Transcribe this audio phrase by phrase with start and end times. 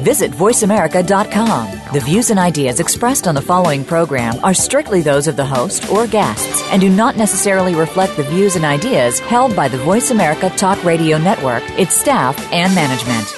[0.00, 1.92] Visit VoiceAmerica.com.
[1.92, 5.90] The views and ideas expressed on the following program are strictly those of the host
[5.90, 10.10] or guests and do not necessarily reflect the views and ideas held by the Voice
[10.10, 13.36] America Talk Radio Network, its staff, and management.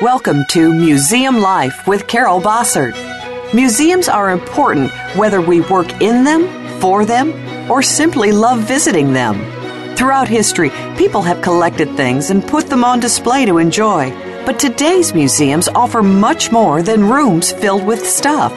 [0.00, 2.94] Welcome to Museum Life with Carol Bossert.
[3.54, 6.46] Museums are important whether we work in them,
[6.80, 7.32] for them,
[7.70, 9.36] or simply love visiting them.
[9.96, 14.10] Throughout history, people have collected things and put them on display to enjoy.
[14.44, 18.52] But today's museums offer much more than rooms filled with stuff.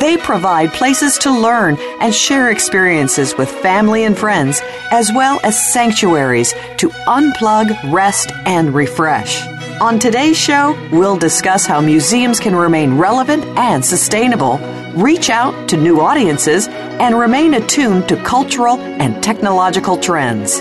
[0.00, 5.72] They provide places to learn and share experiences with family and friends, as well as
[5.72, 9.46] sanctuaries to unplug, rest, and refresh.
[9.80, 14.58] On today's show, we'll discuss how museums can remain relevant and sustainable,
[14.94, 16.68] reach out to new audiences,
[17.00, 20.60] and remain attuned to cultural and technological trends.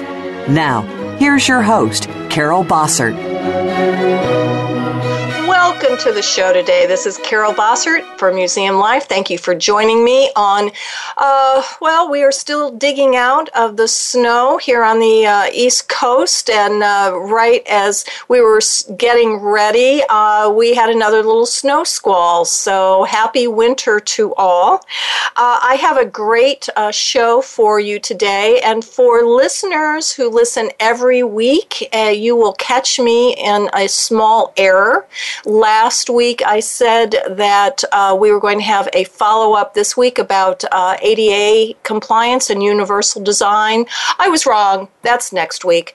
[0.49, 0.83] Now,
[1.17, 4.56] here's your host, Carol Bossert.
[5.79, 6.87] Welcome to the show today.
[6.87, 9.03] This is Carol Bossert for Museum Life.
[9.03, 10.71] Thank you for joining me on,
[11.17, 15.87] uh, well, we are still digging out of the snow here on the uh, East
[15.87, 16.49] Coast.
[16.49, 18.59] And uh, right as we were
[18.97, 22.43] getting ready, uh, we had another little snow squall.
[22.43, 24.77] So happy winter to all.
[25.35, 28.61] Uh, I have a great uh, show for you today.
[28.65, 35.05] And for listeners who listen every week, you will catch me in a small error.
[35.67, 39.97] Last week, I said that uh, we were going to have a follow up this
[39.97, 43.85] week about uh, ADA compliance and universal design.
[44.17, 44.87] I was wrong.
[45.01, 45.93] That's next week.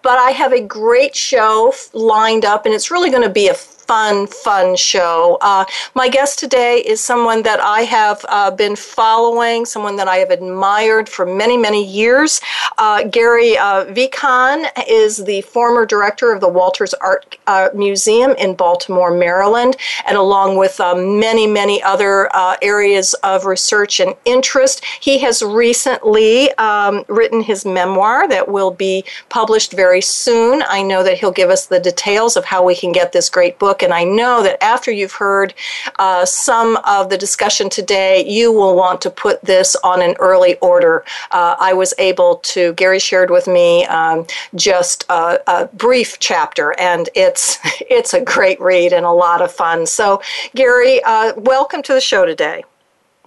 [0.00, 3.54] But I have a great show lined up, and it's really going to be a
[3.86, 5.38] fun, fun show.
[5.40, 5.64] Uh,
[5.94, 10.30] my guest today is someone that I have uh, been following, someone that I have
[10.30, 12.40] admired for many, many years.
[12.78, 18.54] Uh, Gary uh, Vikan is the former director of the Walters Art uh, Museum in
[18.54, 24.84] Baltimore, Maryland, and along with uh, many, many other uh, areas of research and interest,
[25.00, 30.62] he has recently um, written his memoir that will be published very soon.
[30.68, 33.58] I know that he'll give us the details of how we can get this great
[33.58, 33.82] book book.
[33.82, 35.54] And I know that after you've heard
[35.98, 40.56] uh, some of the discussion today, you will want to put this on an early
[40.58, 41.04] order.
[41.30, 46.78] Uh, I was able to, Gary shared with me um, just a, a, brief chapter,
[46.78, 47.58] and it's,
[47.90, 49.86] it's a great read and a lot of fun.
[49.86, 50.22] So,
[50.54, 52.64] Gary, uh, welcome to the show today.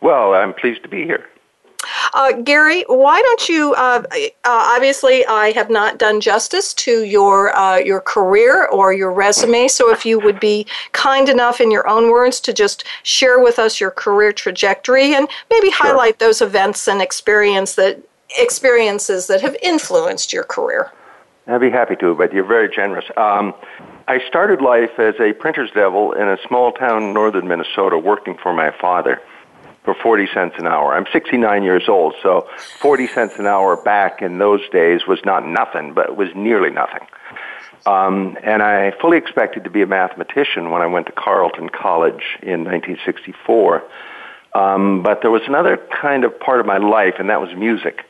[0.02, 1.26] Well, I'm pleased to be here.
[2.14, 3.74] Uh, Gary, why don't you?
[3.76, 9.12] Uh, uh, obviously, I have not done justice to your uh, your career or your
[9.12, 9.68] resume.
[9.68, 13.60] So, if you would be kind enough, in your own words, to just share with
[13.60, 15.88] us your career trajectory and maybe sure.
[15.88, 18.02] highlight those events and experience that
[18.40, 20.92] experiences that have influenced your career.
[21.48, 23.06] I'd be happy to, but you're very generous.
[23.16, 23.54] Um,
[24.10, 28.36] I started life as a printer's devil in a small town in northern Minnesota, working
[28.36, 29.22] for my father
[29.88, 30.94] for 40 cents an hour.
[30.94, 32.46] I'm 69 years old, so
[32.82, 36.70] 40 cents an hour back in those days was not nothing, but it was nearly
[36.70, 37.08] nothing.
[37.86, 42.22] Um, and I fully expected to be a mathematician when I went to Carleton College
[42.42, 43.82] in 1964.
[44.54, 48.04] Um, but there was another kind of part of my life, and that was music.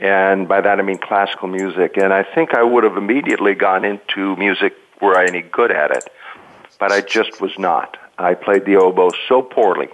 [0.00, 1.96] And by that I mean classical music.
[1.96, 5.92] And I think I would have immediately gone into music were I any good at
[5.92, 6.08] it,
[6.80, 7.96] but I just was not.
[8.18, 9.90] I played the oboe so poorly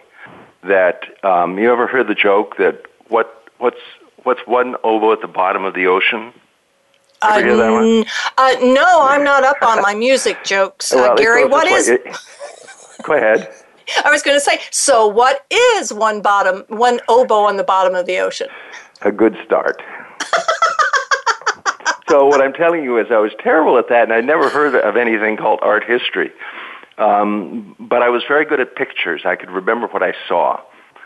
[0.62, 3.80] that um, you ever heard the joke that what what's
[4.22, 6.32] what's one oboe at the bottom of the ocean?
[7.24, 8.04] Uh,
[8.36, 11.44] uh, no, I'm not up on my music jokes, uh, well, Gary.
[11.44, 11.88] What is?
[11.88, 12.04] It,
[13.04, 13.52] go ahead.
[14.04, 14.60] I was going to say.
[14.70, 18.48] So, what is one bottom, one oboe on the bottom of the ocean?
[19.02, 19.82] A good start.
[22.08, 24.74] so, what I'm telling you is, I was terrible at that, and I never heard
[24.74, 26.32] of anything called art history.
[26.98, 29.22] Um, but I was very good at pictures.
[29.24, 30.60] I could remember what I saw.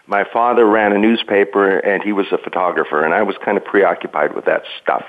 [0.06, 3.64] My father ran a newspaper and he was a photographer, and I was kind of
[3.64, 5.04] preoccupied with that stuff.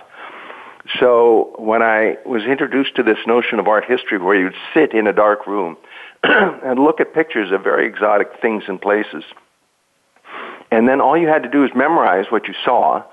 [1.00, 5.06] So when I was introduced to this notion of art history where you'd sit in
[5.07, 5.77] a dark room
[6.24, 9.23] and look at pictures of very exotic things and places,
[10.71, 13.03] and then all you had to do is memorize what you saw,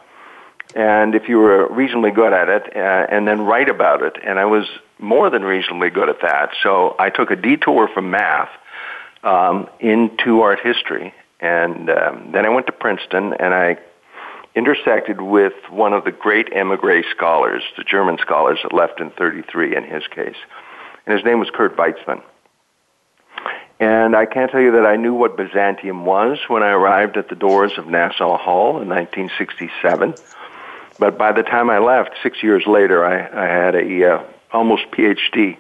[0.75, 4.17] and if you were reasonably good at it, uh, and then write about it.
[4.25, 4.67] And I was
[4.99, 6.51] more than reasonably good at that.
[6.63, 8.51] So I took a detour from math
[9.23, 13.79] um, into art history, and um, then I went to Princeton, and I
[14.55, 19.77] intersected with one of the great emigre scholars, the German scholars that left in 33
[19.77, 20.37] in his case.
[21.07, 22.23] And his name was Kurt Weitzmann.
[23.81, 27.29] And I can't tell you that I knew what Byzantium was when I arrived at
[27.29, 30.15] the doors of Nassau Hall in 1967.
[30.99, 34.25] But by the time I left, six years later, I, I had a uh,
[34.55, 35.59] almost PhD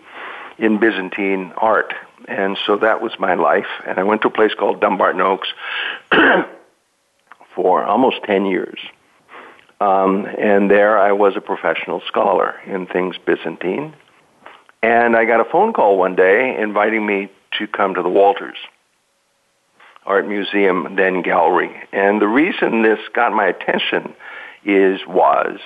[0.56, 1.92] in Byzantine art.
[2.26, 3.66] And so that was my life.
[3.86, 5.48] And I went to a place called Dumbarton Oaks
[7.54, 8.78] for almost 10 years.
[9.80, 13.94] Um, and there I was a professional scholar in things Byzantine.
[14.82, 18.56] And I got a phone call one day inviting me to come to the Walters
[20.06, 21.74] Art Museum, then gallery.
[21.92, 24.14] And the reason this got my attention
[24.64, 25.58] is was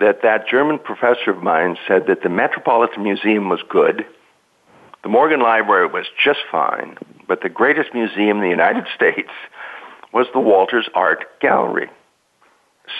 [0.00, 4.06] that that German professor of mine said that the Metropolitan Museum was good,
[5.02, 6.96] the Morgan Library was just fine,
[7.26, 9.30] but the greatest museum in the United States
[10.12, 11.90] was the Walters Art Gallery.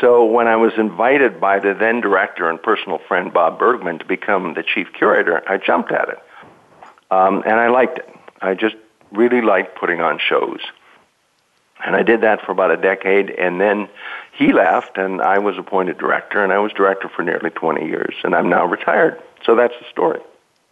[0.01, 4.05] So when I was invited by the then director and personal friend Bob Bergman to
[4.05, 6.19] become the chief curator, I jumped at it.
[7.11, 8.09] Um, and I liked it.
[8.41, 8.77] I just
[9.11, 10.61] really liked putting on shows.
[11.85, 13.89] And I did that for about a decade, and then
[14.39, 18.15] he left, and I was appointed director, and I was director for nearly 20 years,
[18.23, 19.21] and I'm now retired.
[19.45, 20.21] So that's the story.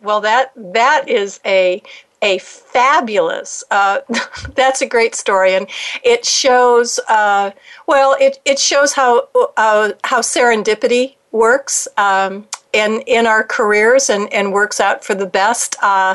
[0.01, 1.83] Well, that that is a
[2.23, 3.65] a fabulous.
[3.71, 4.01] Uh,
[4.55, 5.69] that's a great story, and
[6.05, 7.01] it shows.
[7.09, 7.51] Uh,
[7.89, 11.89] well, it it shows how uh, how serendipity works.
[11.97, 12.47] Um,
[12.77, 15.77] in, in our careers and, and works out for the best.
[15.83, 16.15] Uh,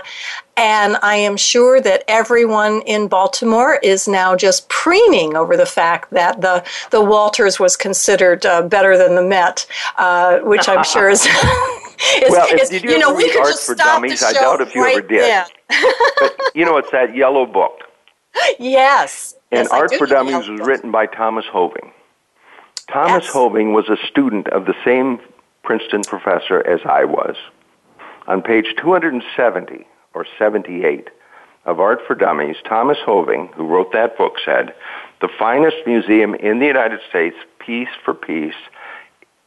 [0.55, 6.11] and I am sure that everyone in Baltimore is now just preening over the fact
[6.11, 9.65] that the, the Walters was considered uh, better than the Met,
[9.97, 11.21] uh, which I'm sure is.
[11.25, 14.61] is, well, if you, you know, we could art just for stop dummies, I doubt
[14.61, 15.45] if you right ever did.
[16.19, 17.79] but you know, it's that yellow book.
[18.59, 19.35] Yes.
[19.51, 21.91] And yes, Art for Dummies was written by Thomas Hoving.
[22.89, 23.33] Thomas yes.
[23.33, 25.19] Hoving was a student of the same
[25.63, 27.35] Princeton professor as I was.
[28.27, 31.09] On page 270 or 78
[31.65, 34.73] of Art for Dummies, Thomas Hoving, who wrote that book, said,
[35.21, 38.53] The finest museum in the United States, piece for piece,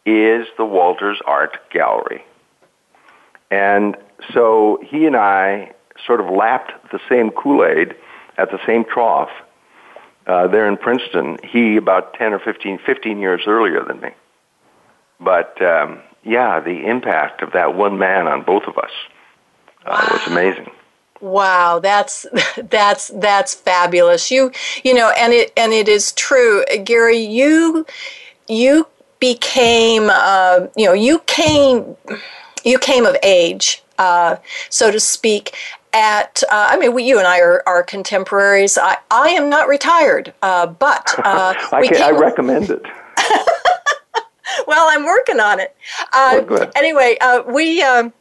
[0.06, 2.24] is the Walters Art Gallery.
[3.50, 3.96] And
[4.32, 5.72] so he and I
[6.06, 7.94] sort of lapped the same Kool Aid
[8.36, 9.30] at the same trough
[10.26, 11.38] uh, there in Princeton.
[11.42, 14.10] He about 10 or 15, 15 years earlier than me.
[15.20, 18.90] But um, yeah, the impact of that one man on both of us
[19.86, 20.70] uh, was amazing.
[21.20, 22.26] Wow, that's
[22.56, 24.30] that's that's fabulous.
[24.30, 24.52] You
[24.82, 27.18] you know, and it and it is true, Gary.
[27.18, 27.86] You
[28.48, 28.86] you
[29.20, 31.96] became uh, you know you came
[32.64, 34.36] you came of age, uh,
[34.68, 35.54] so to speak,
[35.94, 38.76] at uh, I mean we, you and I are, are contemporaries.
[38.76, 42.82] I, I am not retired, uh, but uh, I, can, I recommend it.
[44.66, 45.74] well, I'm working on it.
[46.12, 47.82] Uh, oh, anyway, uh, we.
[47.82, 48.12] Um,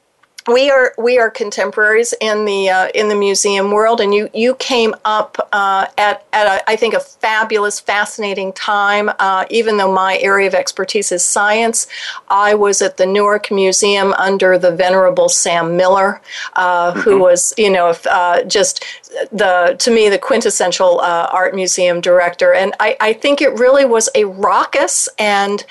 [0.47, 4.56] we are we are contemporaries in the uh, in the museum world, and you you
[4.56, 9.09] came up uh, at at a, I think a fabulous, fascinating time.
[9.19, 11.88] Uh, even though my area of expertise is science,
[12.27, 16.21] I was at the Newark Museum under the venerable Sam Miller,
[16.56, 17.00] uh, mm-hmm.
[17.00, 18.83] who was you know uh, just
[19.31, 23.86] the to me the quintessential uh, art museum director, and I, I think it really
[23.86, 25.64] was a raucous and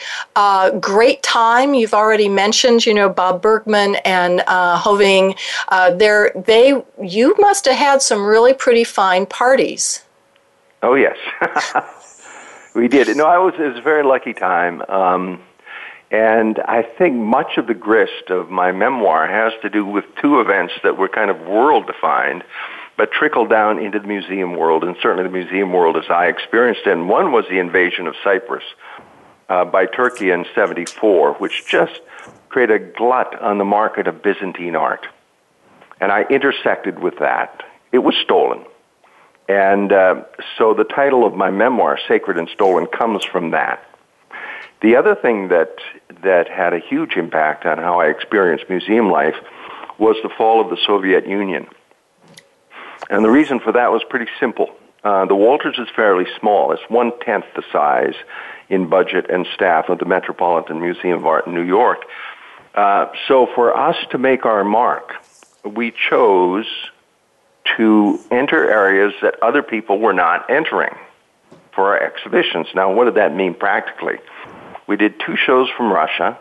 [0.81, 1.75] great time.
[1.75, 5.37] You've already mentioned you know Bob Bergman and uh, Hoving,
[5.69, 10.05] uh, there they you must have had some really pretty fine parties.
[10.83, 11.17] Oh yes,
[12.75, 13.17] we did.
[13.17, 14.83] No, I was it was a very lucky time.
[14.89, 15.43] Um,
[16.13, 20.41] and I think much of the grist of my memoir has to do with two
[20.41, 22.45] events that were kind of world defined,
[22.97, 26.83] but trickled down into the museum world, and certainly the museum world as I experienced
[26.87, 26.93] it.
[26.93, 28.65] And one was the invasion of Cyprus
[29.49, 32.01] uh, by Turkey in 74, which just
[32.49, 35.07] created a glut on the market of Byzantine art.
[36.01, 37.63] And I intersected with that.
[37.93, 38.65] It was stolen.
[39.49, 40.25] And uh,
[40.59, 43.85] so the title of my memoir, Sacred and Stolen, comes from that.
[44.81, 45.77] The other thing that,
[46.23, 49.37] that had a huge impact on how I experienced museum life
[49.99, 51.69] was the fall of the Soviet Union.
[53.13, 54.71] And the reason for that was pretty simple.
[55.05, 56.73] Uh, the Walters is fairly small.
[56.73, 58.15] It's one tenth the size
[58.71, 62.07] in budget and staff of the Metropolitan Museum of Art in New York.
[62.75, 65.13] Uh, so for us to make our mark,
[65.63, 66.65] we chose
[67.77, 70.95] to enter areas that other people were not entering
[71.75, 72.69] for our exhibitions.
[72.75, 74.21] Now, what did that mean practically?
[74.87, 76.39] We did two shows from Russia,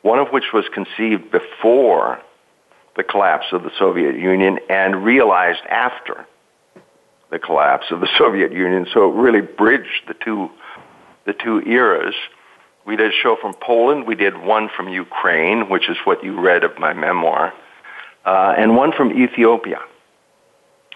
[0.00, 2.18] one of which was conceived before
[2.96, 6.26] the collapse of the Soviet Union and realized after
[7.30, 8.86] the collapse of the Soviet Union.
[8.92, 10.50] So it really bridged the two
[11.24, 12.14] the two eras.
[12.84, 14.06] We did a show from Poland.
[14.06, 17.52] We did one from Ukraine, which is what you read of my memoir,
[18.24, 19.78] uh, and one from Ethiopia.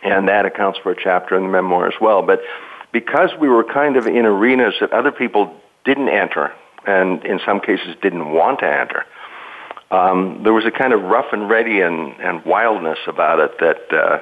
[0.02, 2.22] And that accounts for a chapter in the memoir as well.
[2.22, 2.40] But
[2.92, 6.52] because we were kind of in arenas that other people didn't enter,
[6.86, 9.04] and in some cases didn't want to enter,
[9.90, 13.92] um, there was a kind of rough and ready and, and wildness about it that
[13.92, 14.18] uh,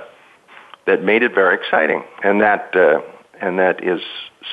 [0.87, 3.01] that made it very exciting, and that uh,
[3.41, 4.01] and that is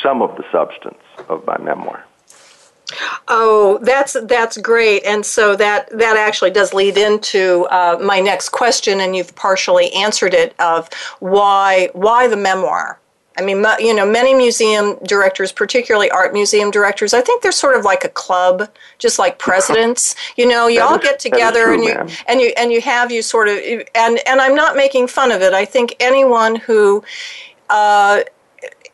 [0.02, 2.06] some of the substance of my memoir.
[3.28, 8.50] Oh, that's that's great, and so that that actually does lead into uh, my next
[8.50, 10.90] question, and you've partially answered it of
[11.20, 13.01] why why the memoir.
[13.38, 17.78] I mean, you know, many museum directors, particularly art museum directors, I think they're sort
[17.78, 18.70] of like a club,
[19.00, 20.16] just like presidents.
[20.36, 22.10] You know, you all get together true, and you ma'am.
[22.28, 23.58] and you and you have you sort of
[23.96, 25.54] and and I'm not making fun of it.
[25.54, 27.04] I think anyone who
[27.70, 28.24] uh,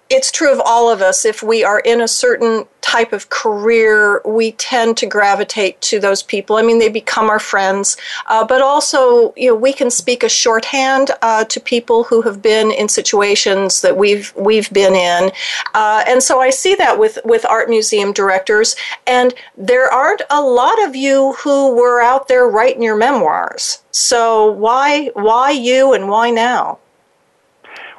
[0.09, 1.25] it's true of all of us.
[1.25, 6.23] If we are in a certain type of career, we tend to gravitate to those
[6.23, 6.55] people.
[6.55, 7.97] I mean, they become our friends,
[8.27, 12.41] uh, but also, you know, we can speak a shorthand uh, to people who have
[12.41, 15.31] been in situations that we've we've been in,
[15.73, 18.75] uh, and so I see that with with art museum directors.
[19.05, 23.83] And there aren't a lot of you who were out there writing your memoirs.
[23.91, 26.79] So why why you and why now?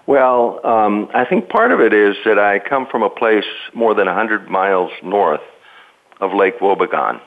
[0.08, 3.92] Well, um, I think part of it is that I come from a place more
[3.94, 5.42] than 100 miles north
[6.18, 7.20] of Lake Wobegon,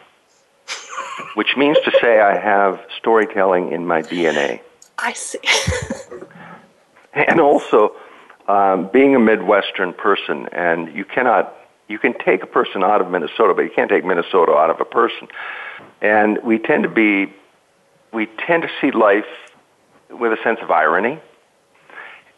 [1.36, 4.62] which means to say I have storytelling in my DNA.
[4.98, 5.38] I see.
[7.14, 7.96] and also,
[8.48, 11.54] um, being a Midwestern person, and you cannot,
[11.88, 14.82] you can take a person out of Minnesota, but you can't take Minnesota out of
[14.82, 15.28] a person.
[16.02, 17.32] And we tend to be,
[18.12, 19.30] we tend to see life
[20.10, 21.22] with a sense of irony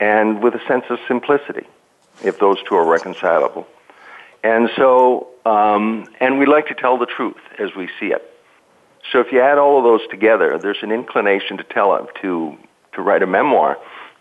[0.03, 1.65] and with a sense of simplicity,
[2.25, 3.65] if those two are reconcilable.
[4.43, 8.29] And so, um, and we like to tell the truth as we see it.
[9.11, 12.57] So if you add all of those together, there's an inclination to tell it, to
[12.95, 13.77] to write a memoir,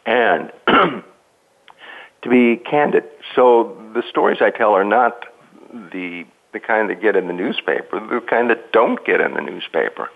[0.06, 3.04] and to be candid.
[3.34, 5.26] So the stories I tell are not
[5.72, 9.40] the the kind that get in the newspaper, the kind that don't get in the
[9.40, 10.10] newspaper.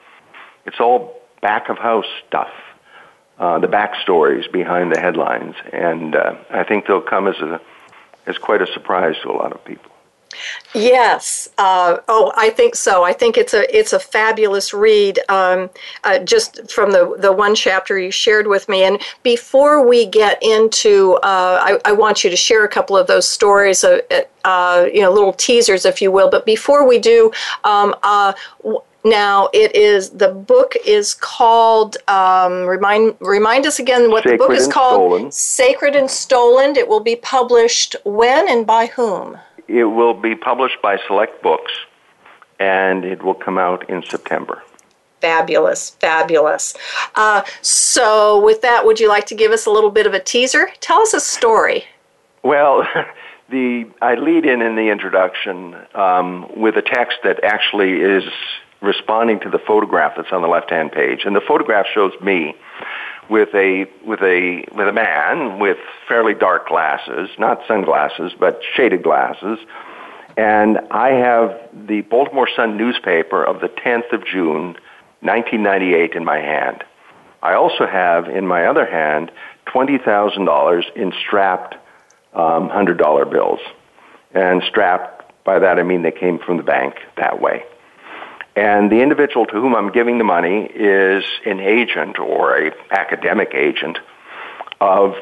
[0.65, 2.53] It's all back of house stuff
[3.39, 7.61] uh, the backstories behind the headlines, and uh, I think they'll come as a
[8.27, 9.93] as quite a surprise to a lot of people.
[10.75, 11.49] Yes.
[11.57, 13.05] Uh, oh, I think so.
[13.05, 15.19] I think it's a it's a fabulous read.
[15.29, 15.71] Um,
[16.05, 18.85] uh, just from the the one chapter you shared with me.
[18.85, 23.07] And before we get into, uh, I, I, want you to share a couple of
[23.07, 23.85] those stories.
[23.85, 24.01] Uh,
[24.45, 26.31] uh, you know, little teasers, if you will.
[26.31, 27.33] But before we do.
[27.65, 27.95] Um,
[29.07, 34.39] now it is the book is called um, remind remind us again what Sacred the
[34.39, 35.13] book is called.
[35.13, 35.33] Stolen.
[35.33, 36.77] Sacred and Stolen.
[36.77, 39.39] It will be published when and by whom?
[39.69, 41.73] It will be published by Select Books,
[42.59, 44.63] and it will come out in September.
[45.21, 46.75] Fabulous, fabulous.
[47.15, 50.21] Uh, so, with that, would you like to give us a little bit of a
[50.21, 50.69] teaser?
[50.81, 51.85] Tell us a story.
[52.43, 52.87] Well.
[53.49, 58.25] The I lead in in the introduction um, with a text that actually is
[58.87, 62.55] responding to the photograph that's on the left-hand page, and the photograph shows me
[63.29, 65.79] with a with a with a man with
[66.09, 69.59] fairly dark glasses, not sunglasses, but shaded glasses.
[70.37, 74.77] And I have the Baltimore Sun newspaper of the 10th of June,
[75.21, 76.85] 1998 in my hand.
[77.43, 79.31] I also have in my other hand
[79.67, 81.75] $20,000 in strapped
[82.35, 83.61] um, $100 bills.
[84.35, 87.65] And strapped, by that I mean they came from the bank that way.
[88.57, 93.53] And the individual to whom I'm giving the money is an agent or a academic
[93.55, 93.99] agent
[94.81, 95.15] of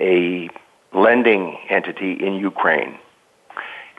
[0.00, 0.48] a
[0.94, 2.98] lending entity in Ukraine.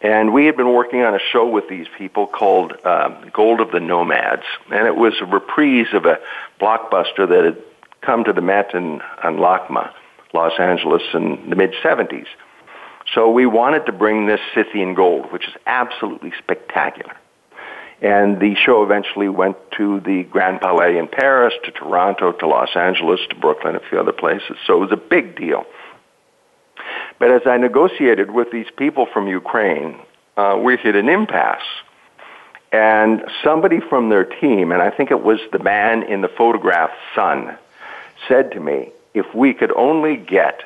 [0.01, 3.71] And we had been working on a show with these people called um, Gold of
[3.71, 6.19] the Nomads, and it was a reprise of a
[6.59, 7.57] blockbuster that had
[8.01, 9.91] come to the Met in, on LACMA,
[10.33, 12.27] Los Angeles, in the mid 70s.
[13.13, 17.15] So we wanted to bring this Scythian gold, which is absolutely spectacular.
[18.01, 22.75] And the show eventually went to the Grand Palais in Paris, to Toronto, to Los
[22.75, 24.57] Angeles, to Brooklyn, a few other places.
[24.65, 25.65] So it was a big deal.
[27.19, 29.99] But as I negotiated with these people from Ukraine,
[30.37, 31.61] uh, we hit an impasse.
[32.71, 36.91] And somebody from their team, and I think it was the man in the photograph,
[37.15, 37.57] son,
[38.27, 40.61] said to me, if we could only get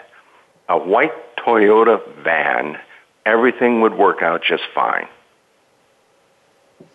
[0.69, 2.77] a white Toyota van,
[3.25, 5.07] everything would work out just fine.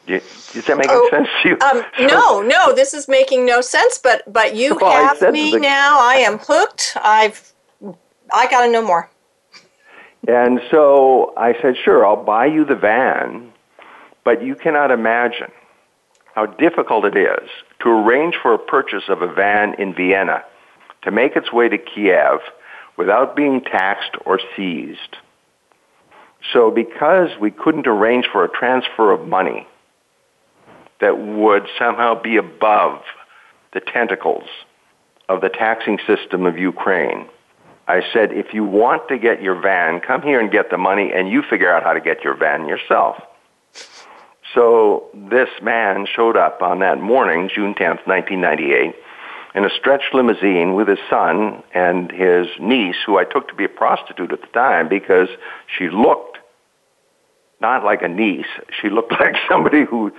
[0.09, 1.59] Does that make oh, sense to you?
[1.61, 3.99] Um, no, no, this is making no sense.
[3.99, 6.01] But but you well, have me the, now.
[6.01, 6.97] I am hooked.
[7.03, 7.53] I've
[8.33, 9.11] I got to know more.
[10.27, 13.53] and so I said, sure, I'll buy you the van,
[14.25, 15.51] but you cannot imagine
[16.35, 17.49] how difficult it is
[17.81, 20.45] to arrange for a purchase of a van in Vienna
[21.03, 22.41] to make its way to Kiev
[22.97, 25.17] without being taxed or seized.
[26.53, 29.67] So because we couldn't arrange for a transfer of money
[31.01, 33.03] that would somehow be above
[33.73, 34.49] the tentacles
[35.29, 37.29] of the taxing system of Ukraine,
[37.87, 41.11] I said, if you want to get your van, come here and get the money,
[41.15, 43.17] and you figure out how to get your van yourself.
[44.55, 48.95] So this man showed up on that morning, June 10th, 1998,
[49.55, 53.65] in a stretched limousine with his son and his niece, who I took to be
[53.65, 55.29] a prostitute at the time because
[55.77, 56.39] she looked
[57.61, 58.47] not like a niece.
[58.81, 60.13] She looked like somebody who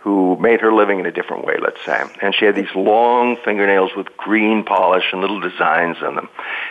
[0.00, 2.02] who made her living in a different way, let's say.
[2.22, 6.28] And she had these long fingernails with green polish and little designs on them.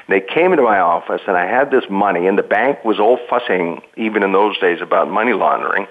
[0.07, 3.19] They came into my office, and I had this money, and the bank was all
[3.29, 5.85] fussing, even in those days, about money laundering.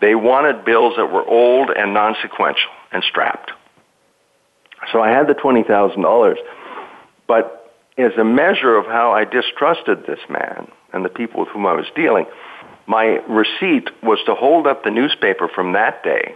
[0.00, 3.52] They wanted bills that were old and non-sequential and strapped.
[4.92, 6.36] So I had the $20,000.
[7.28, 11.64] But as a measure of how I distrusted this man and the people with whom
[11.64, 12.26] I was dealing,
[12.88, 16.34] my receipt was to hold up the newspaper from that day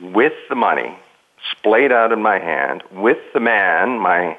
[0.00, 0.98] with the money
[1.52, 4.38] splayed out in my hand, with the man, my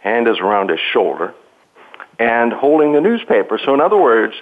[0.00, 1.34] hand is around his shoulder,
[2.18, 3.58] and holding the newspaper.
[3.64, 4.34] So, in other words,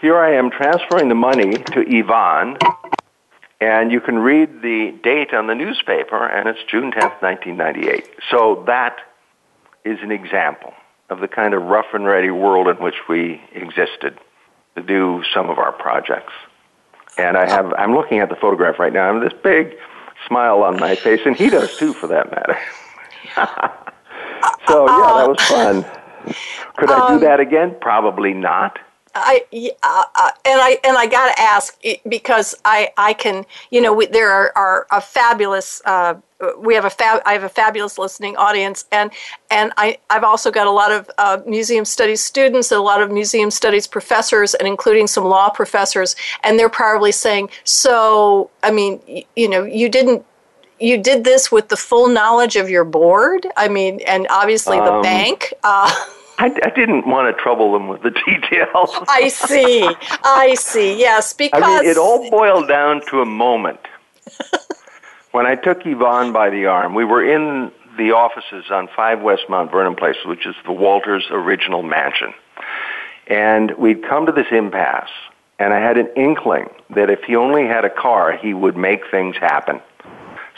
[0.00, 2.58] here I am transferring the money to Ivan,
[3.60, 8.08] and you can read the date on the newspaper, and it's June 10th, 1998.
[8.30, 8.98] So, that
[9.84, 10.74] is an example
[11.10, 14.18] of the kind of rough and ready world in which we existed
[14.76, 16.32] to do some of our projects.
[17.18, 19.10] And I have, I'm looking at the photograph right now.
[19.10, 19.76] I have this big
[20.26, 22.58] smile on my face, and he does too, for that matter.
[24.66, 25.84] so yeah, that was fun.
[26.76, 27.76] Could I do um, that again?
[27.80, 28.78] Probably not.
[29.14, 29.44] I
[29.82, 33.92] uh, uh, and I and I got to ask because I I can you know
[33.92, 36.14] we, there are, are a fabulous uh,
[36.58, 39.10] we have a fab I have a fabulous listening audience and
[39.50, 43.02] and I I've also got a lot of uh, museum studies students and a lot
[43.02, 48.70] of museum studies professors and including some law professors and they're probably saying so I
[48.70, 50.24] mean you, you know you didn't
[50.80, 54.92] you did this with the full knowledge of your board I mean and obviously the
[54.92, 55.52] um, bank.
[55.62, 55.92] Uh,
[56.38, 58.90] I, I, didn't want to trouble them with the details.
[59.08, 59.88] I see.
[60.22, 60.98] I see.
[60.98, 63.80] Yes, because I mean, it all boiled down to a moment.
[65.32, 69.42] when I took Ivan by the arm, we were in the offices on 5 West
[69.48, 72.32] Mount Vernon Place, which is the Walters' original mansion.
[73.26, 75.10] And we'd come to this impasse,
[75.58, 79.00] and I had an inkling that if he only had a car, he would make
[79.10, 79.80] things happen.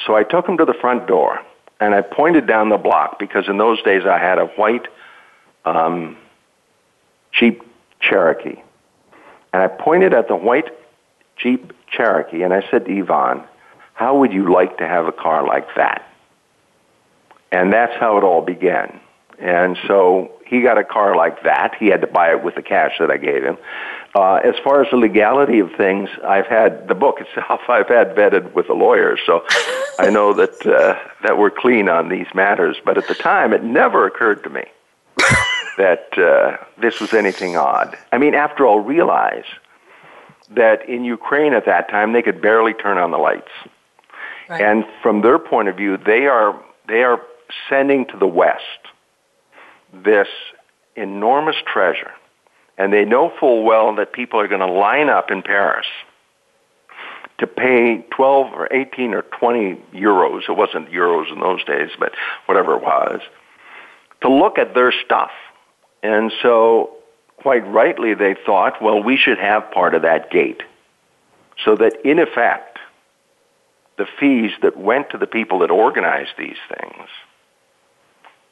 [0.06, 1.40] So I took him to the front door,
[1.80, 4.86] and I pointed down the block because in those days I had a white
[5.64, 6.16] um,
[7.32, 7.62] Jeep
[8.00, 8.62] Cherokee.
[9.52, 10.70] And I pointed at the white
[11.36, 13.42] Jeep Cherokee and I said to Ivan,
[13.94, 16.06] How would you like to have a car like that?
[17.52, 19.00] And that's how it all began.
[19.38, 21.74] And so he got a car like that.
[21.80, 23.56] He had to buy it with the cash that I gave him.
[24.14, 27.60] Uh, as far as the legality of things, I've had the book itself.
[27.68, 29.44] I've had vetted with a lawyer, so
[29.98, 32.76] I know that uh, that we're clean on these matters.
[32.84, 34.64] But at the time, it never occurred to me
[35.76, 37.96] that uh, this was anything odd.
[38.12, 39.44] I mean, after all, realize
[40.50, 43.50] that in Ukraine at that time they could barely turn on the lights,
[44.48, 44.60] right.
[44.60, 47.20] and from their point of view, they are they are
[47.68, 48.62] sending to the West
[49.92, 50.28] this
[50.96, 52.12] enormous treasure,
[52.78, 55.86] and they know full well that people are going to line up in Paris
[57.38, 60.42] to pay 12 or 18 or 20 euros.
[60.48, 62.12] It wasn't euros in those days, but
[62.46, 63.20] whatever it was,
[64.20, 65.30] to look at their stuff
[66.02, 66.96] and so,
[67.36, 70.62] quite rightly, they thought, well, we should have part of that gate.
[71.64, 72.78] So that, in effect,
[73.98, 77.08] the fees that went to the people that organized these things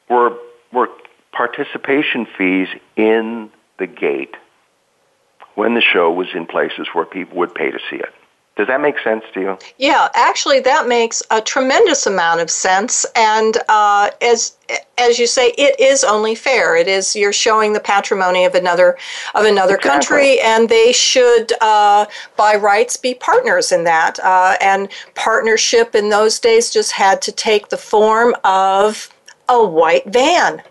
[0.07, 0.37] were,
[0.71, 0.89] were
[1.31, 4.35] participation fees in the gate
[5.55, 8.13] when the show was in places where people would pay to see it.
[8.59, 9.57] Does that make sense to you?
[9.77, 13.05] Yeah, actually, that makes a tremendous amount of sense.
[13.15, 14.57] And uh, as
[14.97, 16.75] as you say, it is only fair.
[16.75, 18.97] It is you're showing the patrimony of another
[19.33, 19.89] of another exactly.
[19.89, 24.19] country, and they should, uh, by rights, be partners in that.
[24.19, 29.09] Uh, and partnership in those days just had to take the form of
[29.47, 30.61] a white van.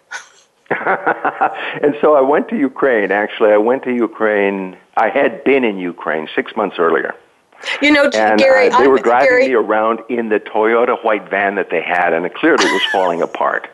[0.71, 3.13] and so I went to Ukraine.
[3.13, 4.77] Actually, I went to Ukraine.
[4.99, 7.15] I had been in Ukraine six months earlier.
[7.83, 11.29] You know, and, Gary, uh, they were driving Gary, me around in the Toyota white
[11.29, 13.69] van that they had, and it clearly was falling apart.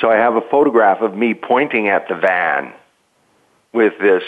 [0.00, 2.72] So I have a photograph of me pointing at the van
[3.72, 4.22] with this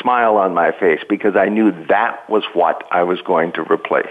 [0.00, 4.06] smile on my face because I knew that was what I was going to replace.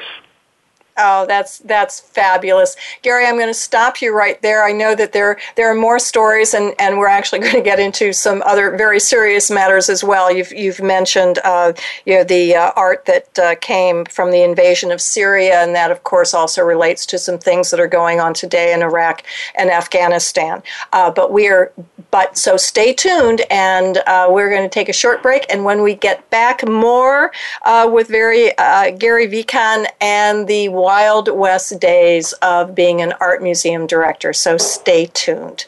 [0.96, 3.26] Oh, that's that's fabulous, Gary.
[3.26, 4.64] I'm going to stop you right there.
[4.64, 7.80] I know that there there are more stories, and, and we're actually going to get
[7.80, 10.32] into some other very serious matters as well.
[10.32, 11.74] You've you've mentioned uh,
[12.06, 15.90] you know the uh, art that uh, came from the invasion of Syria, and that
[15.90, 19.24] of course also relates to some things that are going on today in Iraq
[19.56, 20.62] and Afghanistan.
[20.92, 21.74] Uh, but we are
[22.12, 25.82] but so stay tuned, and uh, we're going to take a short break, and when
[25.82, 27.32] we get back, more
[27.64, 28.52] uh, with very
[29.00, 34.34] Gary Vikan and the wild west days of being an art museum director.
[34.34, 35.68] So stay tuned.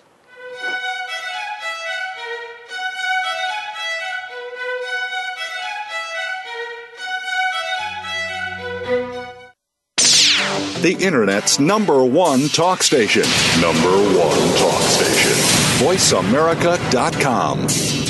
[10.81, 13.23] The Internet's number one talk station.
[13.61, 15.31] Number one talk station.
[15.79, 18.04] VoiceAmerica.com.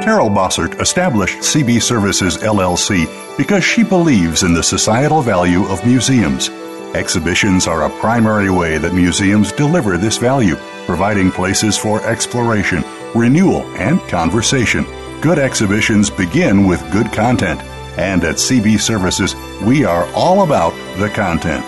[0.00, 6.48] Carol Bossert established CB Services LLC because she believes in the societal value of museums.
[6.94, 12.82] Exhibitions are a primary way that museums deliver this value, providing places for exploration,
[13.14, 14.84] renewal, and conversation.
[15.20, 17.60] Good exhibitions begin with good content,
[17.98, 21.66] and at CB Services, we are all about the content.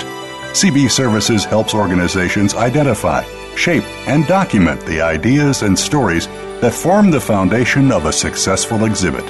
[0.55, 3.25] CB Services helps organizations identify,
[3.57, 6.29] shape, and document the ideas and stories
[6.63, 9.25] that form the foundation of a successful exhibit.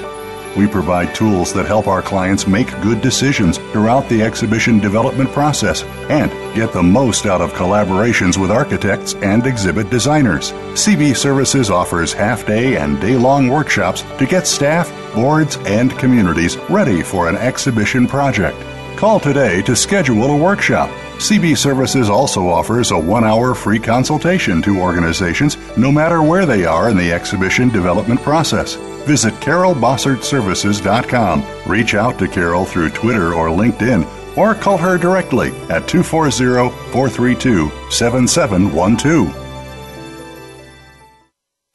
[0.55, 5.81] We provide tools that help our clients make good decisions throughout the exhibition development process
[6.11, 10.51] and get the most out of collaborations with architects and exhibit designers.
[10.75, 16.57] CB Services offers half day and day long workshops to get staff, boards, and communities
[16.69, 18.57] ready for an exhibition project.
[19.03, 24.61] Call today to schedule a workshop CB Services also offers a one hour free consultation
[24.61, 28.75] to organizations no matter where they are in the exhibition development process.
[29.05, 31.43] Visit carolbossertservices.com.
[31.69, 37.69] Reach out to Carol through Twitter or LinkedIn or call her directly at 240 432
[37.91, 39.42] 7712.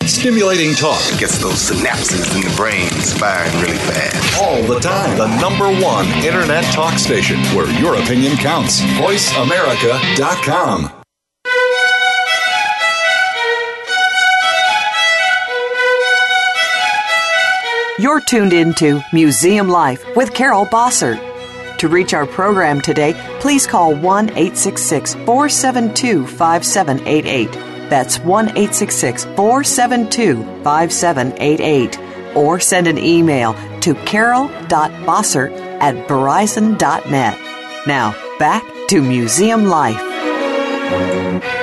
[0.08, 2.88] Stimulating talk it gets those synapses in the brain
[3.20, 4.42] firing really fast.
[4.42, 5.18] All the time.
[5.18, 8.80] The number one internet talk station where your opinion counts.
[8.80, 10.90] VoiceAmerica.com.
[17.98, 21.20] You're tuned into Museum Life with Carol Bossert.
[21.78, 31.98] To reach our program today, please call 1 866 472 5788 that's 1 472 5788.
[32.36, 37.38] Or send an email to carol.bossert at verizon.net.
[37.86, 41.57] Now, back to Museum Life.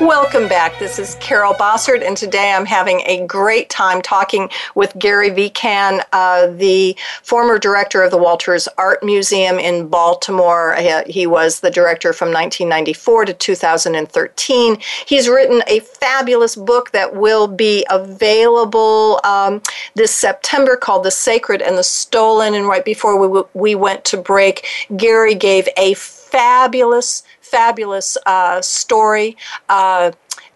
[0.00, 0.76] Welcome back.
[0.80, 6.02] This is Carol Bossert, and today I'm having a great time talking with Gary Vikan,
[6.12, 10.74] uh, the former director of the Walters Art Museum in Baltimore.
[10.74, 14.78] Uh, he was the director from 1994 to 2013.
[15.06, 19.62] He's written a fabulous book that will be available um,
[19.94, 22.54] this September called The Sacred and the Stolen.
[22.54, 27.22] And right before we, we went to break, Gary gave a fabulous
[27.54, 29.36] fabulous uh, story.
[29.68, 30.10] Uh,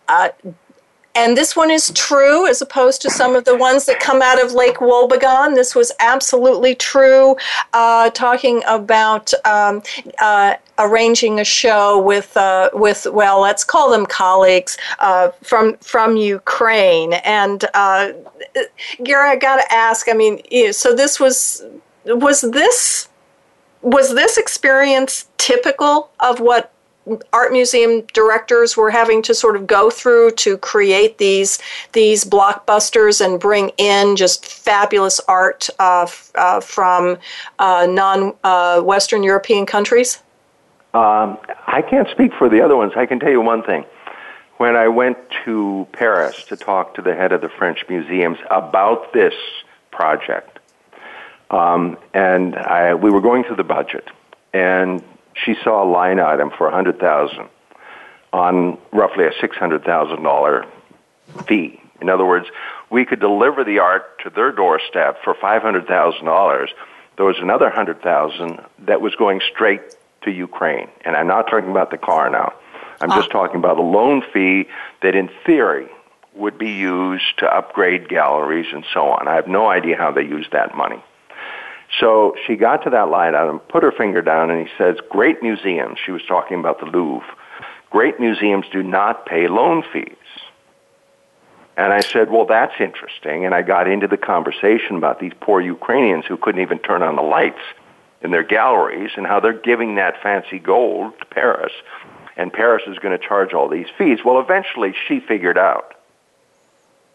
[0.08, 0.30] uh,
[1.14, 4.42] and this one is true as opposed to some of the ones that come out
[4.42, 5.54] of Lake Wobegon.
[5.54, 7.36] This was absolutely true,
[7.72, 9.82] uh, talking about um,
[10.20, 16.16] uh, arranging a show with uh, with well, let's call them colleagues uh, from from
[16.16, 17.14] Ukraine.
[17.24, 18.12] And uh,
[19.02, 20.08] Gary, I got to ask.
[20.08, 20.40] I mean,
[20.72, 21.64] so this was
[22.06, 23.08] was this
[23.82, 26.72] was this experience typical of what
[27.32, 31.58] art museum directors were having to sort of go through to create these
[31.92, 37.18] these blockbusters and bring in just fabulous art uh, uh, from
[37.58, 40.22] uh, non uh, Western European countries?
[40.94, 42.92] Um, I can't speak for the other ones.
[42.96, 43.84] I can tell you one thing.
[44.56, 49.12] When I went to Paris to talk to the head of the French museums about
[49.12, 49.34] this
[49.92, 50.58] project,
[51.50, 54.08] um, and I, we were going through the budget,
[54.52, 55.02] and
[55.44, 57.48] she saw a line item for a hundred thousand
[58.32, 60.66] on roughly a six hundred thousand dollar
[61.46, 61.80] fee.
[62.00, 62.46] In other words,
[62.90, 66.70] we could deliver the art to their doorstep for five hundred thousand dollars.
[67.16, 69.82] There was another hundred thousand that was going straight
[70.22, 72.52] to Ukraine, and I'm not talking about the car now.
[73.00, 73.32] I'm just ah.
[73.32, 74.68] talking about a loan fee
[75.02, 75.88] that, in theory,
[76.34, 79.28] would be used to upgrade galleries and so on.
[79.28, 81.02] I have no idea how they use that money.
[82.00, 85.42] So she got to that line item, put her finger down, and he says, Great
[85.42, 87.26] museums, she was talking about the Louvre,
[87.90, 90.14] great museums do not pay loan fees.
[91.78, 93.46] And I said, well, that's interesting.
[93.46, 97.14] And I got into the conversation about these poor Ukrainians who couldn't even turn on
[97.14, 97.62] the lights
[98.20, 101.72] in their galleries and how they're giving that fancy gold to Paris.
[102.36, 104.18] And Paris is going to charge all these fees.
[104.24, 105.94] Well, eventually she figured out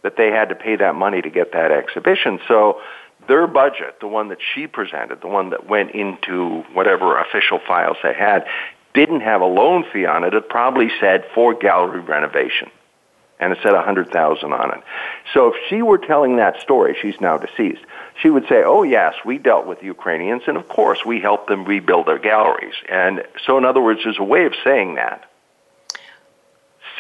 [0.02, 2.40] that they had to pay that money to get that exhibition.
[2.48, 2.80] So
[3.28, 7.98] their budget, the one that she presented, the one that went into whatever official files
[8.04, 8.46] they had,
[8.94, 10.34] didn't have a loan fee on it.
[10.34, 12.70] It probably said for gallery renovation
[13.44, 14.84] and it said a hundred thousand on it.
[15.34, 17.82] So if she were telling that story, she's now deceased.
[18.22, 21.66] She would say, "Oh yes, we dealt with Ukrainians, and of course we helped them
[21.66, 25.30] rebuild their galleries." And so, in other words, there's a way of saying that.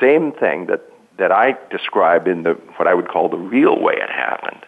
[0.02, 0.82] Same thing that
[1.18, 4.66] that I described in the what I would call the real way it happened.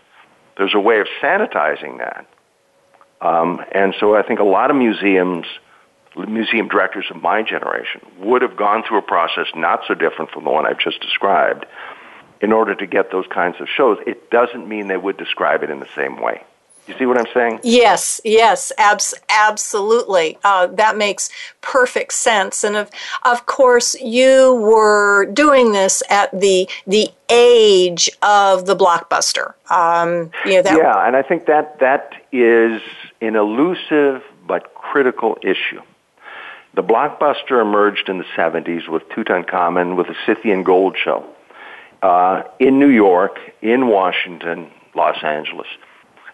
[0.57, 2.25] There's a way of sanitizing that,
[3.21, 5.45] um, and so I think a lot of museums
[6.27, 10.45] museum directors of my generation would have gone through a process not so different from
[10.45, 11.65] the one I've just described
[12.41, 13.97] in order to get those kinds of shows.
[14.07, 16.41] It doesn't mean they would describe it in the same way.
[16.87, 17.61] You see what I'm saying?
[17.63, 20.37] Yes, yes, abs- absolutely.
[20.43, 21.29] Uh, that makes
[21.61, 22.63] perfect sense.
[22.63, 22.91] And of,
[23.23, 29.53] of course, you were doing this at the the age of the blockbuster.
[29.71, 32.81] Um, you know, that yeah, and I think that that is
[33.21, 35.81] an elusive but critical issue.
[36.75, 41.25] The blockbuster emerged in the 70s with Tutankhamun, with the Scythian Gold Show
[42.03, 45.67] uh, in New York, in Washington, Los Angeles.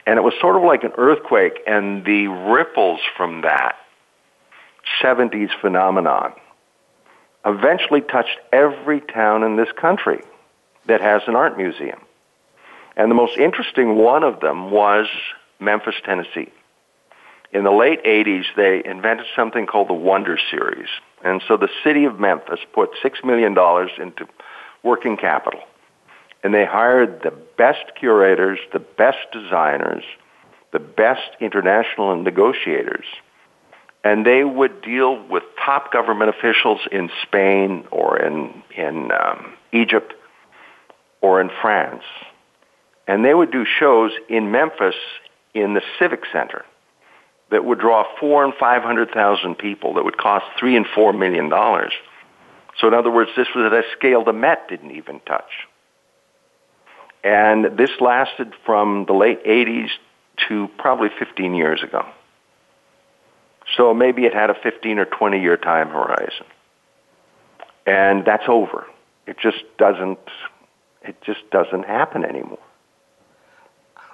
[0.05, 3.75] And it was sort of like an earthquake, and the ripples from that
[5.01, 6.33] 70s phenomenon
[7.45, 10.21] eventually touched every town in this country
[10.87, 11.99] that has an art museum.
[12.95, 15.07] And the most interesting one of them was
[15.59, 16.51] Memphis, Tennessee
[17.53, 20.87] in the late 80s, they invented something called the Wonder Series.
[21.23, 23.51] And so the city of Memphis put $6 million
[24.01, 24.31] into
[24.83, 25.59] working capital.
[26.43, 30.03] And they hired the best curators, the best designers,
[30.73, 33.05] the best international negotiators.
[34.03, 40.13] And they would deal with top government officials in Spain or in, in um, Egypt
[41.21, 42.03] or in France.
[43.07, 44.95] And they would do shows in Memphis
[45.53, 46.65] in the Civic Center
[47.51, 51.13] that would draw four and five hundred thousand people that would cost three and four
[51.13, 51.91] million dollars.
[52.79, 55.51] So in other words, this was at a scale the Met didn't even touch.
[57.23, 59.89] And this lasted from the late 80s
[60.47, 62.05] to probably 15 years ago.
[63.77, 66.45] So maybe it had a 15 or 20 year time horizon.
[67.85, 68.85] And that's over.
[69.27, 70.19] It just doesn't
[71.03, 72.59] it just doesn't happen anymore.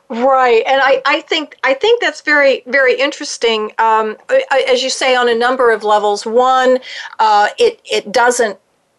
[0.10, 3.74] Right, and I, I think I think that's very very interesting.
[3.78, 4.16] Um,
[4.70, 6.26] as you say, on a number of levels.
[6.26, 6.80] One,
[7.20, 8.58] uh, it it doesn't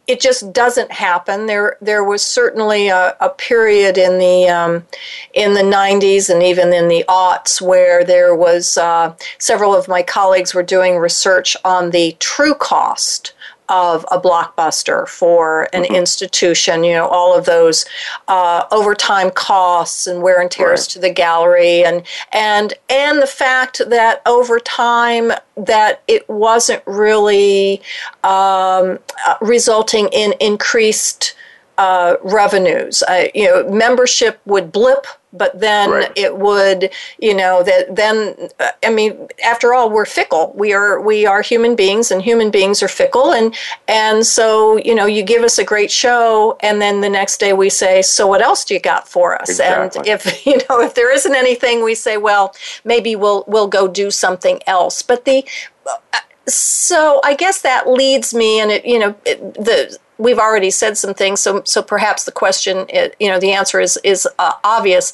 [0.09, 1.47] it just doesn't happen.
[1.47, 4.87] There there was certainly a, a period in the um,
[5.35, 10.03] in the 90s and even in the aughts where there was uh, several of my
[10.03, 13.35] colleagues were doing research on the true cost
[13.69, 15.95] of a blockbuster for an mm-hmm.
[15.95, 16.85] institution.
[16.85, 17.85] You know, all of those
[18.29, 20.89] uh, overtime costs and wear and tears right.
[20.91, 22.03] to the gallery, and
[22.33, 27.83] and and the fact that over time that it wasn't really
[28.25, 31.35] um, uh, resulting in increased
[31.79, 33.03] uh, revenues.
[33.05, 36.13] Uh, you know, membership would blip, but then right.
[36.17, 40.53] it would, you know, that then uh, I mean, after all, we're fickle.
[40.57, 43.55] We are we are human beings, and human beings are fickle, and
[43.87, 47.53] and so you know, you give us a great show, and then the next day
[47.53, 49.51] we say, so what else do you got for us?
[49.51, 50.01] Exactly.
[50.01, 53.89] And if you know, if there isn't anything, we say, well, maybe we'll we'll go
[53.89, 55.03] do something else.
[55.03, 55.45] But the
[55.87, 60.71] uh, so I guess that leads me, and it you know it, the we've already
[60.71, 62.87] said some things, so so perhaps the question,
[63.19, 65.13] you know, the answer is is uh, obvious.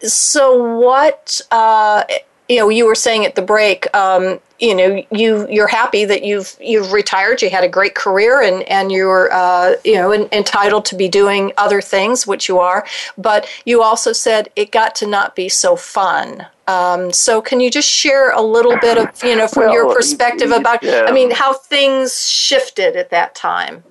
[0.00, 1.40] So what?
[1.50, 2.04] Uh,
[2.48, 6.24] you know, you were saying at the break, um, you know, you you're happy that
[6.24, 7.40] you've you've retired.
[7.40, 11.08] You had a great career, and and you're uh, you know in, entitled to be
[11.08, 12.86] doing other things, which you are.
[13.16, 16.46] But you also said it got to not be so fun.
[16.66, 19.94] Um, so can you just share a little bit of you know from well, your
[19.94, 21.06] perspective about yeah.
[21.06, 23.82] I mean how things shifted at that time?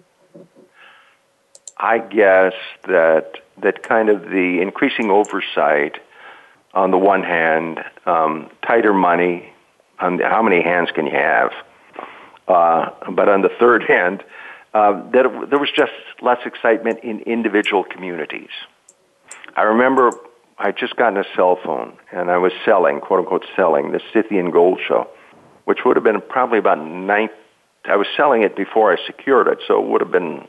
[1.84, 2.54] I guess
[2.88, 6.00] that that kind of the increasing oversight
[6.74, 9.52] on the one hand, um, tighter money
[10.00, 11.52] on the, how many hands can you have,
[12.48, 14.24] uh, but on the third hand,
[14.74, 15.92] uh, that it, there was just
[16.22, 18.50] less excitement in individual communities.
[19.58, 20.12] I remember
[20.58, 24.52] I just gotten a cell phone and I was selling, quote unquote, selling the Scythian
[24.52, 25.10] Gold Show,
[25.66, 27.28] which would have been probably about nine.
[27.84, 30.48] I was selling it before I secured it, so it would have been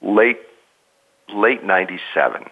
[0.00, 0.38] late
[1.32, 2.42] late 97.
[2.42, 2.50] And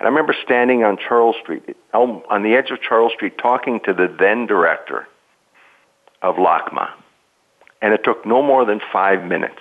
[0.00, 4.14] I remember standing on Charles Street, on the edge of Charles Street, talking to the
[4.18, 5.06] then director
[6.22, 6.90] of LACMA.
[7.82, 9.60] And it took no more than five minutes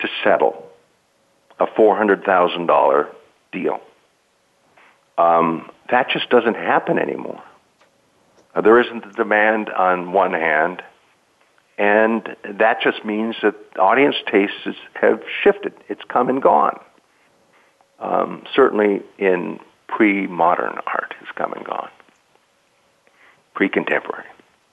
[0.00, 0.66] to settle
[1.58, 3.08] a $400,000
[3.52, 3.80] deal.
[5.18, 7.42] Um, that just doesn't happen anymore.
[8.62, 10.82] There isn't the demand on one hand,
[11.80, 15.72] and that just means that audience tastes have shifted.
[15.88, 16.78] It's come and gone.
[17.98, 21.88] Um, certainly in pre-modern art has come and gone.
[23.54, 24.26] Pre-contemporary.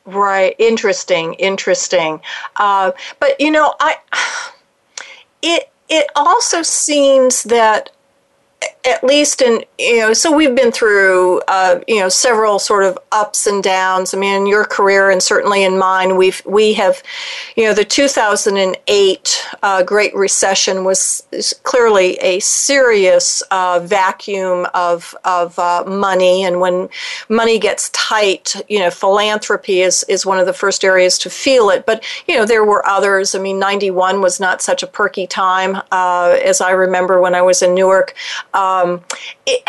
[0.05, 0.53] Right.
[0.59, 1.35] Interesting.
[1.35, 2.19] Interesting.
[2.57, 2.91] Uh,
[3.21, 3.95] but you know, I
[5.41, 7.89] it it also seems that
[8.85, 12.97] at least in you know so we've been through uh, you know several sort of
[13.11, 14.13] ups and downs.
[14.13, 17.01] I mean in your career and certainly in mine we've we have
[17.55, 21.23] you know the 2008 uh, great recession was
[21.63, 26.43] clearly a serious uh, vacuum of of uh, money.
[26.43, 26.89] And when
[27.29, 31.69] money gets tight you know philanthropy is is one of the first areas to feel
[31.69, 31.85] it.
[31.85, 33.35] But you know there were others.
[33.35, 37.41] I mean 91 was not such a perky time uh, as i remember when i
[37.41, 38.15] was in newark
[38.57, 39.01] um,
[39.45, 39.63] it,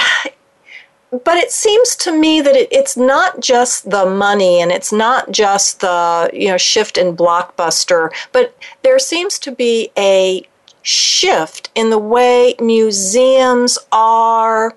[1.11, 5.31] but it seems to me that it, it's not just the money and it's not
[5.31, 10.46] just the you know shift in blockbuster, but there seems to be a
[10.83, 14.74] shift in the way museums are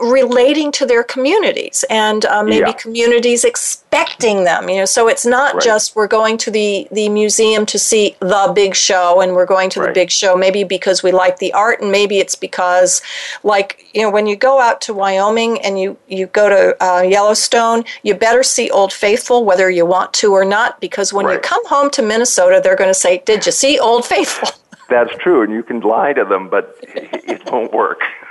[0.00, 2.72] relating to their communities and uh, maybe yeah.
[2.72, 5.62] communities expecting them you know so it's not right.
[5.62, 9.70] just we're going to the the museum to see the big show and we're going
[9.70, 9.86] to right.
[9.86, 13.02] the big show maybe because we like the art and maybe it's because
[13.44, 17.00] like you know when you go out to wyoming and you you go to uh,
[17.00, 21.34] yellowstone you better see old faithful whether you want to or not because when right.
[21.34, 24.48] you come home to minnesota they're going to say did you see old faithful
[24.90, 28.00] that's true and you can lie to them but it won't work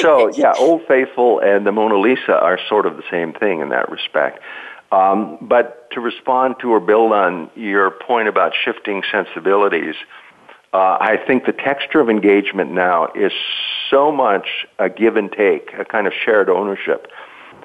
[0.00, 3.70] so yeah, Old Faithful and the Mona Lisa are sort of the same thing in
[3.70, 4.40] that respect.
[4.92, 9.96] Um, but to respond to or build on your point about shifting sensibilities,
[10.72, 13.32] uh, I think the texture of engagement now is
[13.90, 17.10] so much a give and take, a kind of shared ownership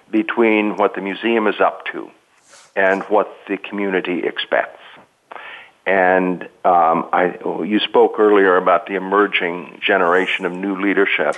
[0.10, 2.10] between what the museum is up to
[2.76, 4.80] and what the community expects.
[5.86, 11.36] And um, I, you spoke earlier about the emerging generation of new leadership.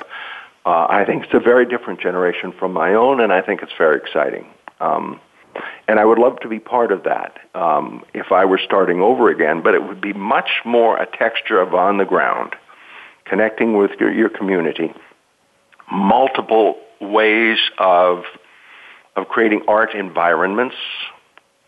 [0.66, 3.74] Uh, I think it's a very different generation from my own, and I think it's
[3.78, 4.48] very exciting.
[4.80, 5.20] Um,
[5.88, 9.30] and I would love to be part of that um, if I were starting over
[9.30, 12.56] again, but it would be much more a texture of on the ground,
[13.26, 14.94] connecting with your, your community,
[15.92, 18.24] multiple ways of
[19.16, 20.76] of creating art environments,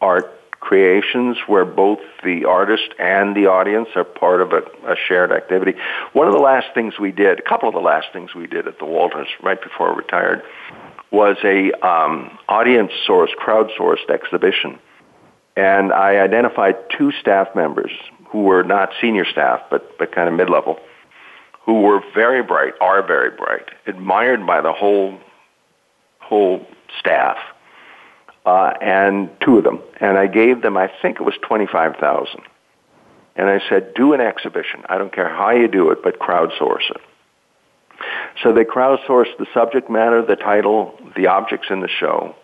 [0.01, 0.34] art
[0.65, 5.75] creations where both the artist and the audience are part of a, a, shared activity.
[6.13, 8.67] One of the last things we did, a couple of the last things we did
[8.67, 10.41] at the Walters right before I retired,
[11.11, 14.79] was a um, audience source, crowdsourced exhibition.
[15.55, 17.91] And I identified two staff members
[18.29, 20.79] who were not senior staff, but, but kind of mid-level,
[21.63, 25.19] who were very bright, are very bright, admired by the whole,
[26.19, 26.65] whole
[26.99, 27.37] staff
[28.45, 32.41] uh, and two of them, and I gave them, I think it was twenty-five thousand,
[33.35, 34.83] and I said, do an exhibition.
[34.87, 37.01] I don't care how you do it, but crowdsource it.
[38.43, 42.35] So they crowdsourced the subject matter, the title, the objects in the show,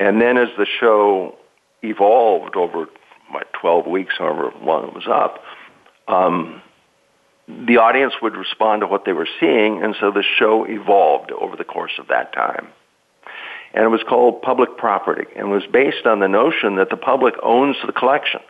[0.00, 1.36] and then as the show
[1.82, 2.86] evolved over
[3.30, 5.42] my 12 weeks, however long it was up,
[6.08, 6.62] um,
[7.46, 11.54] the audience would respond to what they were seeing, and so the show evolved over
[11.56, 12.68] the course of that time
[13.76, 17.34] and it was called Public Property, and was based on the notion that the public
[17.42, 18.40] owns the collection.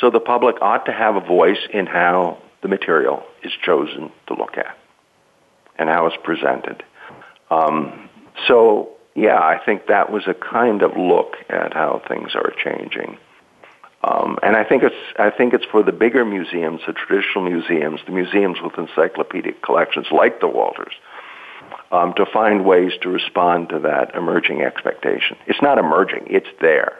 [0.00, 4.34] So the public ought to have a voice in how the material is chosen to
[4.34, 4.74] look at
[5.78, 6.82] and how it's presented.
[7.50, 8.08] Um,
[8.48, 13.18] so, yeah, I think that was a kind of look at how things are changing.
[14.02, 18.00] Um, and I think it's I think it's for the bigger museums, the traditional museums,
[18.06, 20.94] the museums with encyclopedic collections like the Walters,
[21.92, 25.36] um, to find ways to respond to that emerging expectation.
[25.46, 26.98] It's not emerging; it's there.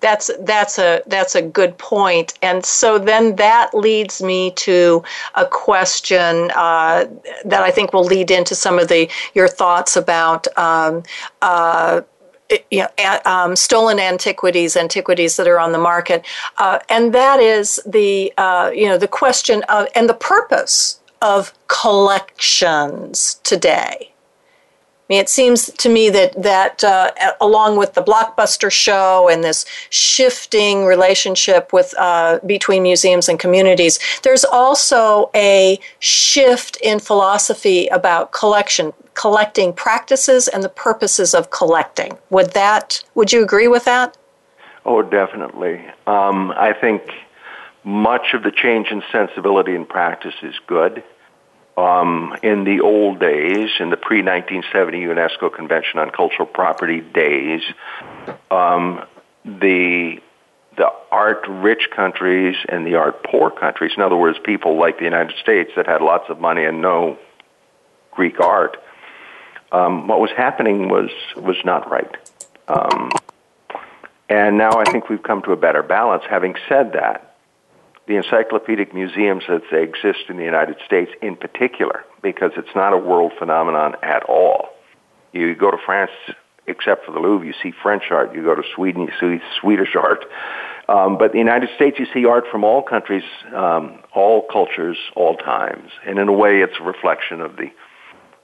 [0.00, 2.34] That's that's a that's a good point.
[2.42, 5.02] and so then that leads me to
[5.34, 7.06] a question uh,
[7.44, 10.46] that I think will lead into some of the your thoughts about.
[10.58, 11.02] Um,
[11.42, 12.02] uh,
[12.70, 16.24] you know, um, stolen antiquities, antiquities that are on the market,
[16.58, 21.52] uh, and that is the uh, you know the question of and the purpose of
[21.68, 24.12] collections today.
[25.08, 29.44] I mean, it seems to me that that uh, along with the blockbuster show and
[29.44, 37.86] this shifting relationship with uh, between museums and communities, there's also a shift in philosophy
[37.86, 42.18] about collection, collecting practices, and the purposes of collecting.
[42.30, 43.04] Would that?
[43.14, 44.16] Would you agree with that?
[44.84, 45.84] Oh, definitely.
[46.08, 47.02] Um, I think
[47.86, 51.04] much of the change in sensibility and practice is good.
[51.76, 57.62] Um, in the old days, in the pre 1970 UNESCO Convention on Cultural Property days,
[58.50, 59.04] um,
[59.44, 60.20] the
[60.76, 65.04] the art rich countries and the art poor countries, in other words, people like the
[65.04, 67.16] United States that had lots of money and no
[68.10, 68.76] Greek art,
[69.70, 72.16] um, what was happening was was not right.
[72.66, 73.12] Um,
[74.28, 76.24] and now I think we've come to a better balance.
[76.28, 77.35] Having said that,
[78.06, 82.96] the encyclopedic museums they exist in the United States in particular, because it's not a
[82.96, 84.68] world phenomenon at all.
[85.32, 86.12] You go to France,
[86.66, 88.34] except for the Louvre, you see French art.
[88.34, 90.24] You go to Sweden, you see Swedish art.
[90.88, 95.36] Um, but the United States, you see art from all countries, um, all cultures, all
[95.36, 97.70] times, and in a way, it's a reflection of the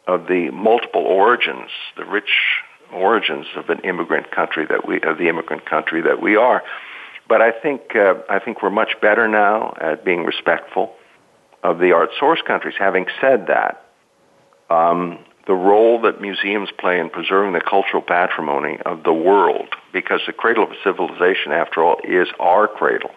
[0.09, 2.31] of the multiple origins, the rich
[2.93, 6.63] origins of an immigrant country that we of the immigrant country that we are.
[7.29, 10.95] But I think uh, I think we're much better now at being respectful
[11.62, 12.75] of the art source countries.
[12.79, 13.85] Having said that,
[14.68, 20.20] um, the role that museums play in preserving the cultural patrimony of the world, because
[20.27, 23.11] the cradle of civilization, after all, is our cradle.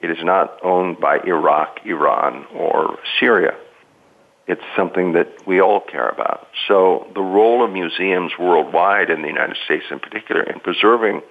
[0.00, 3.54] It is not owned by Iraq, Iran, or Syria.
[4.48, 6.48] It's something that we all care about.
[6.66, 11.22] So the role of museums worldwide, in the United States in particular, in preserving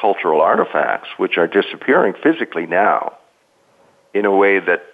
[0.00, 3.16] cultural artifacts, which are disappearing physically now
[4.12, 4.84] in a way that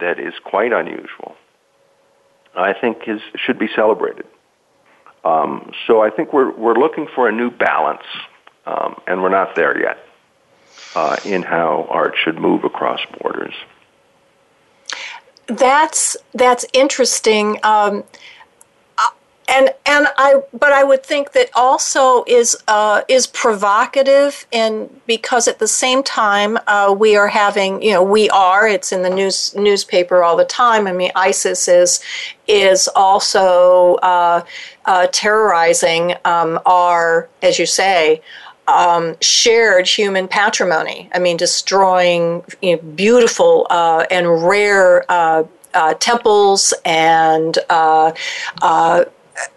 [0.00, 1.36] that is quite unusual,
[2.54, 4.26] I think is should be celebrated.
[5.24, 8.04] Um, so I think we're we're looking for a new balance,
[8.66, 9.98] um, and we're not there yet
[10.94, 13.54] uh, in how art should move across borders.
[15.46, 17.58] That's that's interesting.
[17.62, 18.04] Um,
[19.56, 25.48] and and I but I would think that also is uh, is provocative and because
[25.48, 29.10] at the same time uh, we are having you know we are it's in the
[29.10, 30.86] news newspaper all the time.
[30.86, 32.02] I mean ISIS is
[32.46, 34.44] is also uh,
[34.84, 38.20] uh terrorizing um, our as you say
[38.68, 41.08] um, shared human patrimony.
[41.14, 45.44] I mean destroying you know, beautiful uh, and rare uh,
[45.94, 47.58] temples and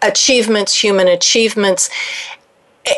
[0.02, 1.90] achievements, human achievements.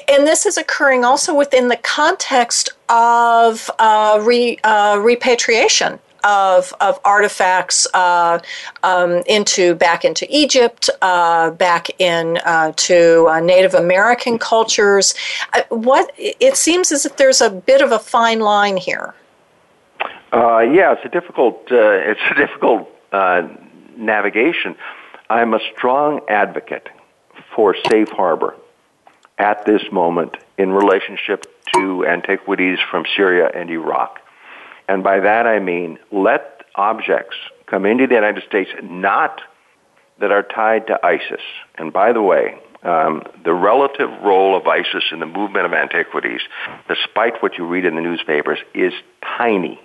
[0.08, 7.00] And this is occurring also within the context of uh, re, uh, repatriation of, of
[7.04, 8.38] artifacts uh,
[8.82, 15.14] um, into back into Egypt, uh, back into uh, uh, Native American cultures.
[15.68, 19.14] what it seems as if there's a bit of a fine line here.
[20.32, 22.88] yeah, it's a difficult it's a difficult
[23.96, 24.76] navigation.
[25.32, 26.90] I'm a strong advocate
[27.56, 28.54] for safe harbor
[29.38, 34.20] at this moment in relationship to antiquities from Syria and Iraq.
[34.88, 39.40] And by that I mean let objects come into the United States not
[40.18, 41.40] that are tied to ISIS.
[41.76, 46.42] And by the way, um, the relative role of ISIS in the movement of antiquities,
[46.88, 48.92] despite what you read in the newspapers, is
[49.38, 49.80] tiny.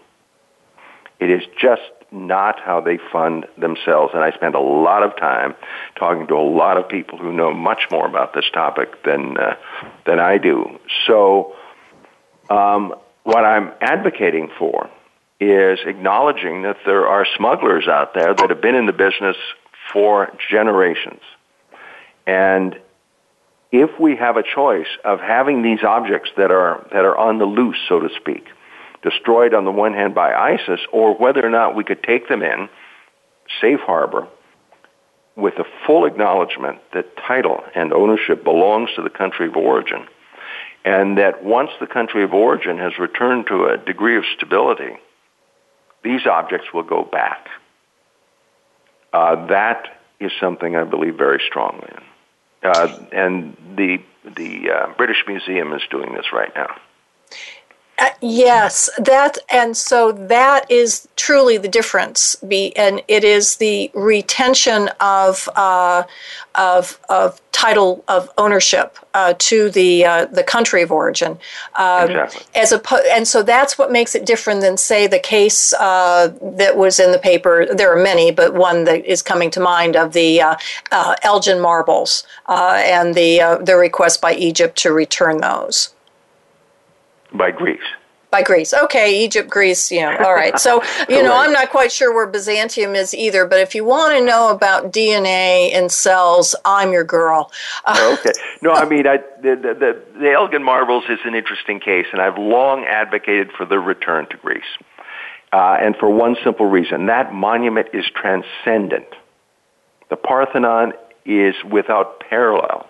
[1.21, 4.13] It is just not how they fund themselves.
[4.13, 5.55] And I spend a lot of time
[5.97, 9.55] talking to a lot of people who know much more about this topic than uh,
[10.05, 10.79] than I do.
[11.05, 11.55] So,
[12.49, 14.89] um, what I'm advocating for
[15.39, 19.35] is acknowledging that there are smugglers out there that have been in the business
[19.93, 21.21] for generations,
[22.25, 22.79] and
[23.71, 27.45] if we have a choice of having these objects that are that are on the
[27.45, 28.45] loose, so to speak,
[29.09, 32.41] destroyed on the one hand by ISIS, or whether or not we could take them
[32.41, 32.69] in,
[33.61, 34.27] safe harbor,
[35.35, 40.07] with a full acknowledgement that title and ownership belongs to the country of origin,
[40.83, 44.97] and that once the country of origin has returned to a degree of stability,
[46.03, 47.49] these objects will go back.
[49.13, 52.69] Uh, that is something I believe very strongly in.
[52.69, 56.75] Uh, and the the uh, British Museum is doing this right now.
[57.99, 62.35] Uh, yes, that and so that is truly the difference.
[62.35, 66.03] Be and it is the retention of uh,
[66.53, 71.39] of of title of ownership uh, to the uh, the country of origin.
[71.73, 72.45] Um, exactly.
[72.53, 72.81] As a
[73.11, 77.11] and so that's what makes it different than say the case uh, that was in
[77.11, 77.65] the paper.
[77.65, 80.55] There are many, but one that is coming to mind of the uh,
[81.23, 85.95] Elgin marbles and the the request by Egypt to return those
[87.33, 87.79] by Greece.
[88.29, 88.73] By Greece.
[88.73, 90.59] Okay, Egypt, Greece, you know, all right.
[90.59, 94.17] So, you know, I'm not quite sure where Byzantium is either, but if you want
[94.17, 97.51] to know about DNA and cells, I'm your girl.
[97.89, 98.31] okay.
[98.61, 102.37] No, I mean, I, the, the, the Elgin marbles is an interesting case, and I've
[102.37, 104.61] long advocated for the return to Greece.
[105.53, 109.07] Uh, and for one simple reason that monument is transcendent.
[110.09, 110.93] The Parthenon
[111.25, 112.89] is without parallel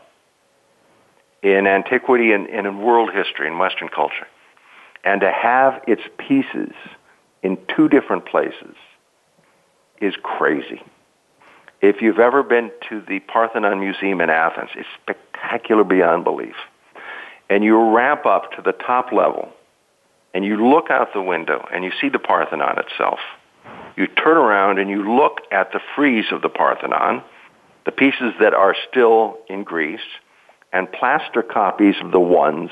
[1.43, 4.27] in antiquity and, and in world history and Western culture.
[5.03, 6.73] And to have its pieces
[7.43, 8.75] in two different places
[10.01, 10.81] is crazy.
[11.81, 16.55] If you've ever been to the Parthenon Museum in Athens, it's spectacular beyond belief.
[17.49, 19.49] And you ramp up to the top level
[20.33, 23.19] and you look out the window and you see the Parthenon itself.
[23.95, 27.23] You turn around and you look at the frieze of the Parthenon,
[27.85, 29.99] the pieces that are still in Greece,
[30.73, 32.69] and plaster copies of the ones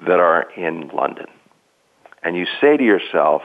[0.00, 1.26] that are in London.
[2.22, 3.42] And you say to yourself,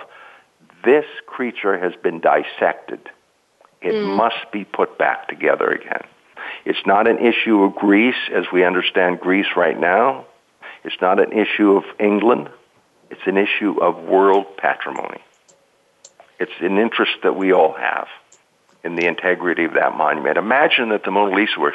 [0.83, 3.09] this creature has been dissected.
[3.81, 4.15] It mm.
[4.15, 6.03] must be put back together again.
[6.65, 10.25] It's not an issue of Greece as we understand Greece right now.
[10.83, 12.49] It's not an issue of England.
[13.09, 15.21] It's an issue of world patrimony.
[16.39, 18.07] It's an interest that we all have
[18.83, 20.37] in the integrity of that monument.
[20.37, 21.73] Imagine that the Mona Lisa were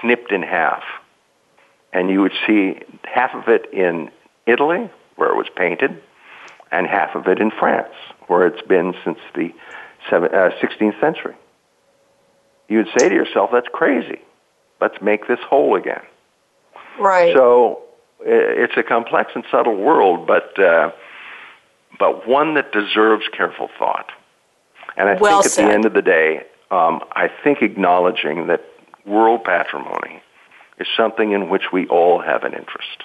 [0.00, 0.82] snipped in half,
[1.92, 4.10] and you would see half of it in
[4.46, 6.02] Italy, where it was painted,
[6.70, 7.94] and half of it in France,
[8.26, 9.52] where it's been since the
[10.10, 11.34] 16th uh, century.
[12.68, 14.20] You would say to yourself, that's crazy.
[14.80, 16.02] Let's make this whole again.
[16.98, 17.34] Right.
[17.34, 17.82] So
[18.20, 20.92] it's a complex and subtle world, but uh,
[21.98, 24.10] but one that deserves careful thought.
[24.96, 25.64] And I well think said.
[25.64, 28.64] at the end of the day, um, I think acknowledging that
[29.06, 30.22] world patrimony
[30.78, 33.04] is something in which we all have an interest.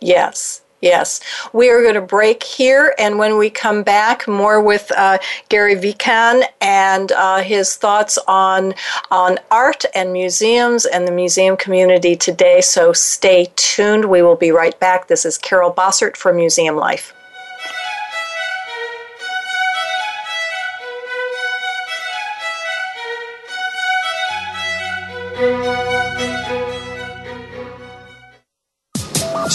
[0.00, 0.62] Yes.
[0.84, 1.22] Yes,
[1.54, 5.16] we are going to break here, and when we come back, more with uh,
[5.48, 8.74] Gary Vikan and uh, his thoughts on
[9.10, 12.60] on art and museums and the museum community today.
[12.60, 14.04] So stay tuned.
[14.04, 15.08] We will be right back.
[15.08, 17.14] This is Carol Bossert for Museum Life.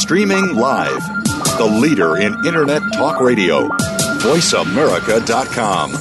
[0.09, 1.07] Streaming live.
[1.59, 3.67] The leader in Internet talk radio.
[4.23, 5.91] VoiceAmerica.com.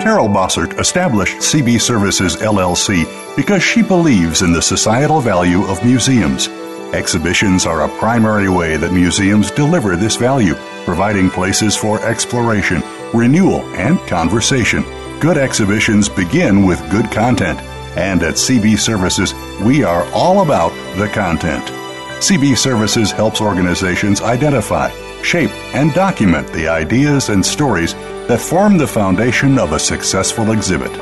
[0.00, 6.46] Carol Bossert established CB Services LLC because she believes in the societal value of museums.
[6.94, 13.62] Exhibitions are a primary way that museums deliver this value, providing places for exploration, renewal,
[13.74, 14.84] and conversation.
[15.18, 17.58] Good exhibitions begin with good content.
[17.96, 21.64] And at CB Services, we are all about the content.
[22.20, 24.90] CB Services helps organizations identify,
[25.22, 27.94] shape, and document the ideas and stories
[28.28, 30.92] that form the foundation of a successful exhibit.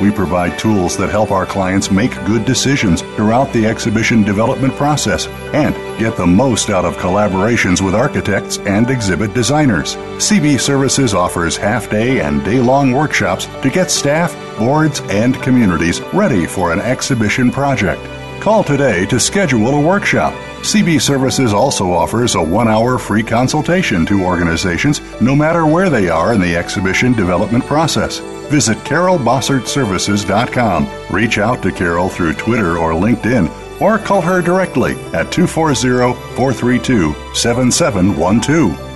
[0.00, 5.26] We provide tools that help our clients make good decisions throughout the exhibition development process
[5.52, 9.96] and get the most out of collaborations with architects and exhibit designers.
[10.16, 16.00] CB Services offers half day and day long workshops to get staff, boards, and communities
[16.14, 18.00] ready for an exhibition project.
[18.42, 20.34] Call today to schedule a workshop.
[20.62, 26.08] CB Services also offers a one hour free consultation to organizations no matter where they
[26.08, 28.18] are in the exhibition development process.
[28.50, 31.14] Visit carolbossertservices.com.
[31.14, 33.48] Reach out to Carol through Twitter or LinkedIn
[33.80, 38.91] or call her directly at 240 432 7712.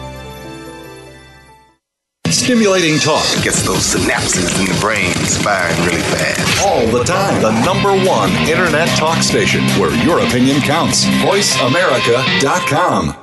[2.47, 6.64] Stimulating talk gets those synapses in the brain firing really fast.
[6.64, 7.42] All the time.
[7.42, 11.05] The number one internet talk station where your opinion counts.
[11.07, 13.16] VoiceAmerica.com.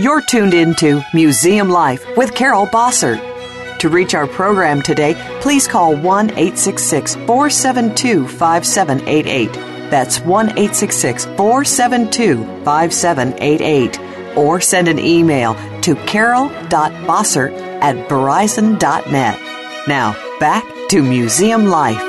[0.00, 3.20] You're tuned into Museum Life with Carol Bossert.
[3.80, 5.12] To reach our program today,
[5.42, 14.00] please call 1 866 472 5788 that's 1 472 5788.
[14.36, 19.40] Or send an email to carol.bossert at verizon.net.
[19.86, 22.00] Now, back to museum life.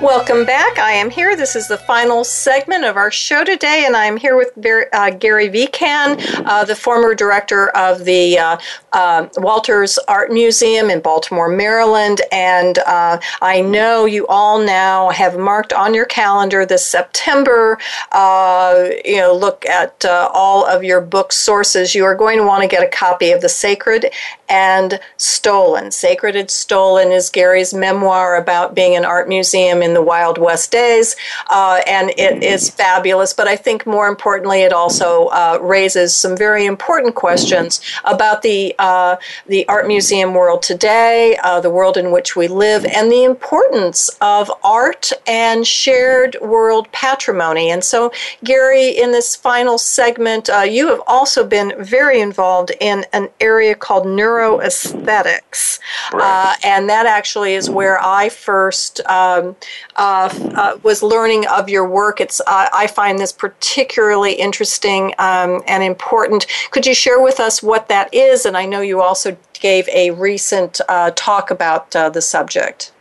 [0.00, 0.78] Welcome back.
[0.78, 1.36] I am here.
[1.36, 4.48] This is the final segment of our show today, and I'm here with
[4.94, 8.56] uh, Gary Vikan, uh, the former director of the uh,
[8.94, 12.22] uh Walters Art Museum in Baltimore, Maryland.
[12.32, 17.78] And uh, I know you all now have marked on your calendar this September.
[18.10, 21.94] Uh, you know, look at all of your book sources.
[21.94, 24.10] You are going to want to get a copy of The Sacred
[24.48, 25.90] and Stolen.
[25.90, 30.70] Sacred and Stolen is Gary's memoir about being an art museum in the Wild West
[30.70, 31.16] days,
[31.48, 33.32] uh, and it is fabulous.
[33.32, 38.74] But I think more importantly, it also uh, raises some very important questions about the
[38.78, 39.16] uh,
[39.46, 44.10] the art museum world today, uh, the world in which we live, and the importance
[44.20, 47.70] of art and shared world patrimony.
[47.70, 48.12] And so,
[48.44, 53.74] Gary, in this final segment, uh, you have also been very involved in an area
[53.74, 55.78] called neuroaesthetics.
[56.12, 56.22] Right.
[56.22, 59.56] Uh, and that actually is where I first um,
[59.96, 62.20] uh, uh, was learning of your work.
[62.20, 66.46] It's uh, I find this particularly interesting um, and important.
[66.70, 68.46] Could you share with us what that is?
[68.46, 72.92] And I know you also gave a recent uh, talk about uh, the subject.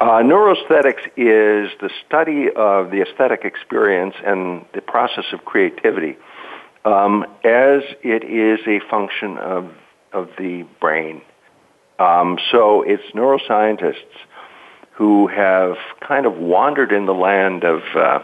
[0.00, 6.16] Uh, neuroaesthetics is the study of the aesthetic experience and the process of creativity
[6.84, 9.70] um, as it is a function of
[10.12, 11.22] of the brain.
[11.98, 14.16] Um, so it's neuroscientists
[15.02, 15.74] who have
[16.06, 18.20] kind of wandered in the land of uh,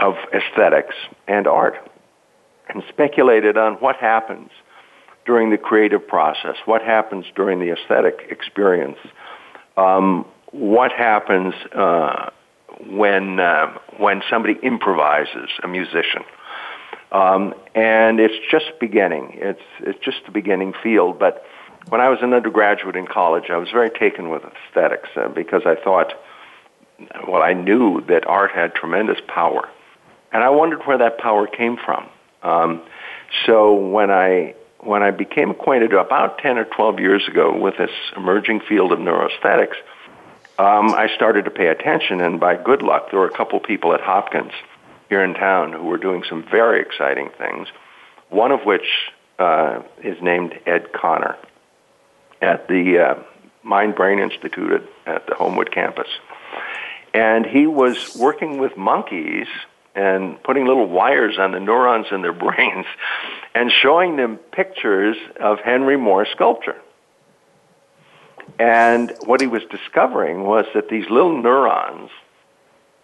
[0.00, 0.94] of aesthetics
[1.28, 1.74] and art
[2.70, 4.48] and speculated on what happens
[5.26, 8.96] during the creative process, what happens during the aesthetic experience,
[9.76, 12.30] um, what happens uh,
[12.88, 16.22] when uh, when somebody improvises, a musician.
[17.12, 19.32] Um, and it's just beginning.
[19.34, 21.18] It's it's just the beginning field.
[21.18, 21.44] But
[21.88, 25.62] when I was an undergraduate in college, I was very taken with aesthetics uh, because
[25.66, 26.14] I thought,
[27.26, 29.68] well, I knew that art had tremendous power,
[30.32, 32.08] and I wondered where that power came from.
[32.42, 32.82] Um,
[33.46, 37.90] so when I when I became acquainted about ten or twelve years ago with this
[38.16, 39.76] emerging field of neuroaesthetics,
[40.58, 43.92] um, I started to pay attention, and by good luck, there were a couple people
[43.94, 44.52] at Hopkins
[45.08, 47.68] here in town who were doing some very exciting things,
[48.28, 48.86] one of which
[49.38, 51.36] uh, is named Ed Connor
[52.42, 53.22] at the uh,
[53.62, 56.08] Mind Brain Institute at, the Homewood campus.
[57.14, 59.46] And he was working with monkeys
[59.94, 62.86] and putting little wires on the neurons in their brains
[63.54, 66.76] and showing them pictures of Henry Moore sculpture.
[68.58, 72.10] And what he was discovering was that these little neurons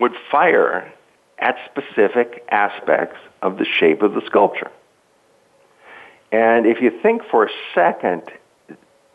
[0.01, 0.93] would fire
[1.39, 4.71] at specific aspects of the shape of the sculpture.
[6.33, 8.23] And if you think for a second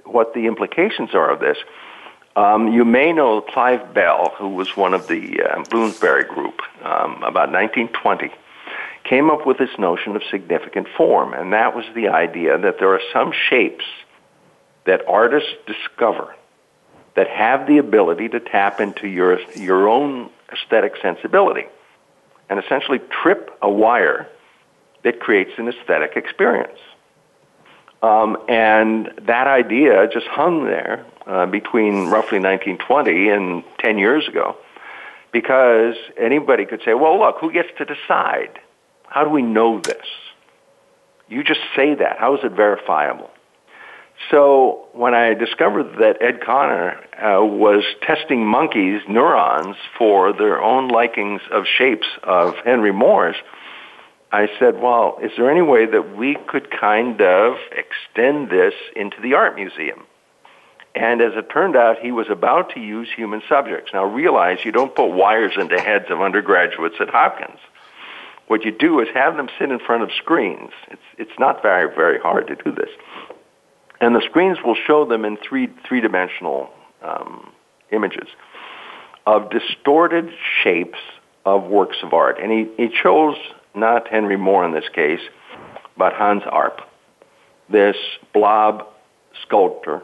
[0.06, 1.58] what the implications are of this,
[2.36, 7.24] um, you may know Clive Bell, who was one of the uh, Bloomsbury group um,
[7.24, 8.32] about 1920,
[9.04, 12.94] came up with this notion of significant form, and that was the idea that there
[12.94, 13.86] are some shapes
[14.86, 16.36] that artists discover
[17.16, 21.66] that have the ability to tap into your your own aesthetic sensibility
[22.50, 24.28] and essentially trip a wire
[25.04, 26.80] that creates an aesthetic experience.
[28.04, 34.58] Um, and that idea just hung there uh, between roughly 1920 and 10 years ago
[35.32, 38.60] because anybody could say, well, look, who gets to decide?
[39.08, 40.06] How do we know this?
[41.30, 42.20] You just say that.
[42.20, 43.32] How is it verifiable?
[44.30, 50.90] So when I discovered that Ed Connor uh, was testing monkeys' neurons for their own
[50.90, 53.38] likings of shapes of Henry Moore's,
[54.34, 59.22] I said, well, is there any way that we could kind of extend this into
[59.22, 60.06] the art museum?
[60.96, 63.92] And as it turned out, he was about to use human subjects.
[63.94, 67.60] Now realize you don't put wires into heads of undergraduates at Hopkins.
[68.48, 70.72] What you do is have them sit in front of screens.
[70.90, 72.90] It's, it's not very, very hard to do this.
[74.02, 76.72] And the screens will show them in three three dimensional
[77.04, 77.52] um,
[77.92, 78.28] images
[79.28, 80.30] of distorted
[80.64, 81.00] shapes
[81.46, 82.40] of works of art.
[82.42, 83.38] And he, he chose
[83.76, 85.22] not Henry Moore in this case,
[85.98, 86.82] but Hans Arp,
[87.70, 87.96] this
[88.34, 88.88] blob
[89.42, 90.02] sculptor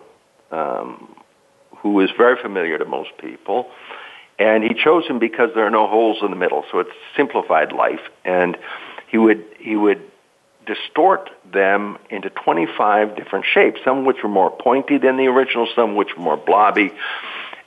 [0.52, 1.16] um,
[1.78, 3.70] who is very familiar to most people.
[4.38, 7.74] And he chose him because there are no holes in the middle, so it's simplified
[7.74, 8.00] life.
[8.24, 8.58] And
[9.10, 10.02] he would he would
[10.66, 15.96] distort them into 25 different shapes, some which were more pointy than the original, some
[15.96, 16.92] which were more blobby.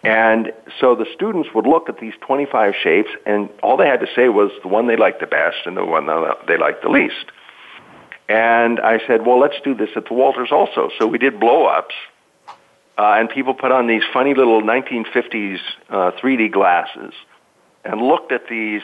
[0.05, 4.09] And so the students would look at these 25 shapes, and all they had to
[4.17, 6.07] say was the one they liked the best and the one
[6.49, 7.27] they liked the least.
[8.29, 10.91] And I said, well, let's do this at the Walters also.
[10.99, 11.95] So we did blow ups
[12.99, 17.13] uh, and people put on these funny little 1950s uh, 3D glasses
[17.85, 18.83] and looked at these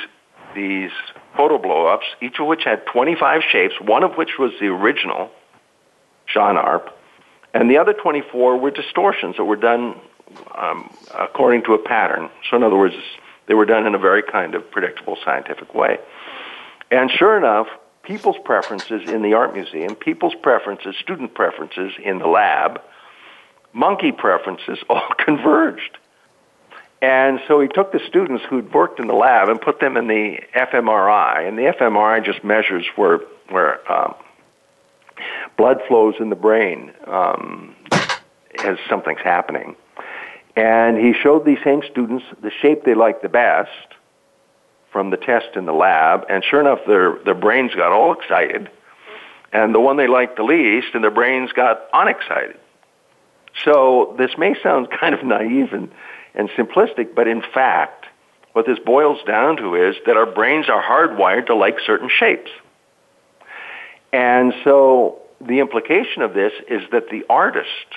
[0.54, 0.90] these
[1.36, 5.30] photo blow-ups, each of which had 25 shapes, one of which was the original
[6.26, 6.98] Jean Arp,
[7.52, 10.00] and the other 24 were distortions that were done
[10.56, 12.30] um, according to a pattern.
[12.50, 12.94] So, in other words,
[13.46, 15.98] they were done in a very kind of predictable scientific way.
[16.90, 17.66] And sure enough,
[18.02, 22.80] people's preferences in the art museum, people's preferences, student preferences in the lab,
[23.72, 25.98] monkey preferences all converged.
[27.00, 30.08] And so he took the students who'd worked in the lab and put them in
[30.08, 33.20] the fMRI, and the fMRI just measures where
[33.50, 34.14] where um,
[35.56, 37.76] blood flows in the brain um,
[38.64, 39.76] as something's happening.
[40.58, 43.70] And he showed these same students the shape they liked the best
[44.90, 48.68] from the test in the lab, and sure enough, their their brains got all excited,
[49.52, 52.58] and the one they liked the least, and their brains got unexcited.
[53.64, 55.92] So this may sound kind of naive and
[56.34, 58.06] and simplistic, but in fact,
[58.54, 62.50] what this boils down to is that our brains are hardwired to like certain shapes.
[64.12, 67.94] And so the implication of this is that the artist,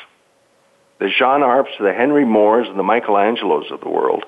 [1.01, 4.23] the Jean Arps, the Henry Moores, and the Michelangelos of the world,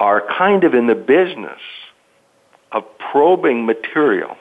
[0.00, 1.60] are kind of in the business
[2.72, 4.36] of probing material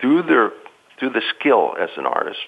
[0.00, 0.52] through their
[0.98, 2.46] through the skill as an artist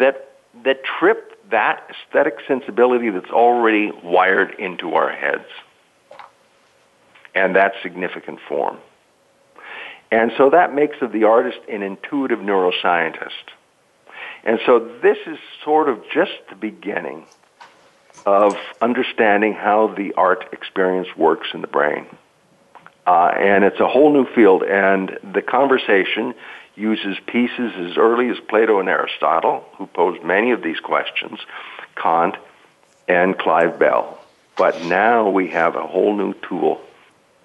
[0.00, 0.32] that
[0.64, 5.46] that trip that aesthetic sensibility that's already wired into our heads.
[7.34, 8.78] And that significant form.
[10.10, 13.54] And so that makes of the artist an intuitive neuroscientist.
[14.44, 17.26] And so this is sort of just the beginning
[18.26, 22.06] of understanding how the art experience works in the brain.
[23.06, 26.34] Uh, and it's a whole new field, and the conversation
[26.76, 31.38] uses pieces as early as Plato and Aristotle, who posed many of these questions,
[31.96, 32.36] Kant,
[33.08, 34.18] and Clive Bell.
[34.56, 36.80] But now we have a whole new tool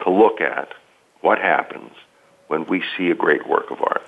[0.04, 0.74] to look at
[1.22, 1.92] what happens
[2.48, 4.06] when we see a great work of art.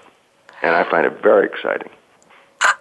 [0.61, 1.89] And I find it very exciting.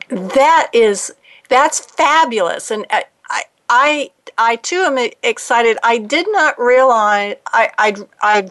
[0.09, 1.15] That is,
[1.49, 2.71] that's fabulous.
[2.71, 5.79] And I, I, I, I too am excited.
[5.83, 8.51] I did not realize, I, I, I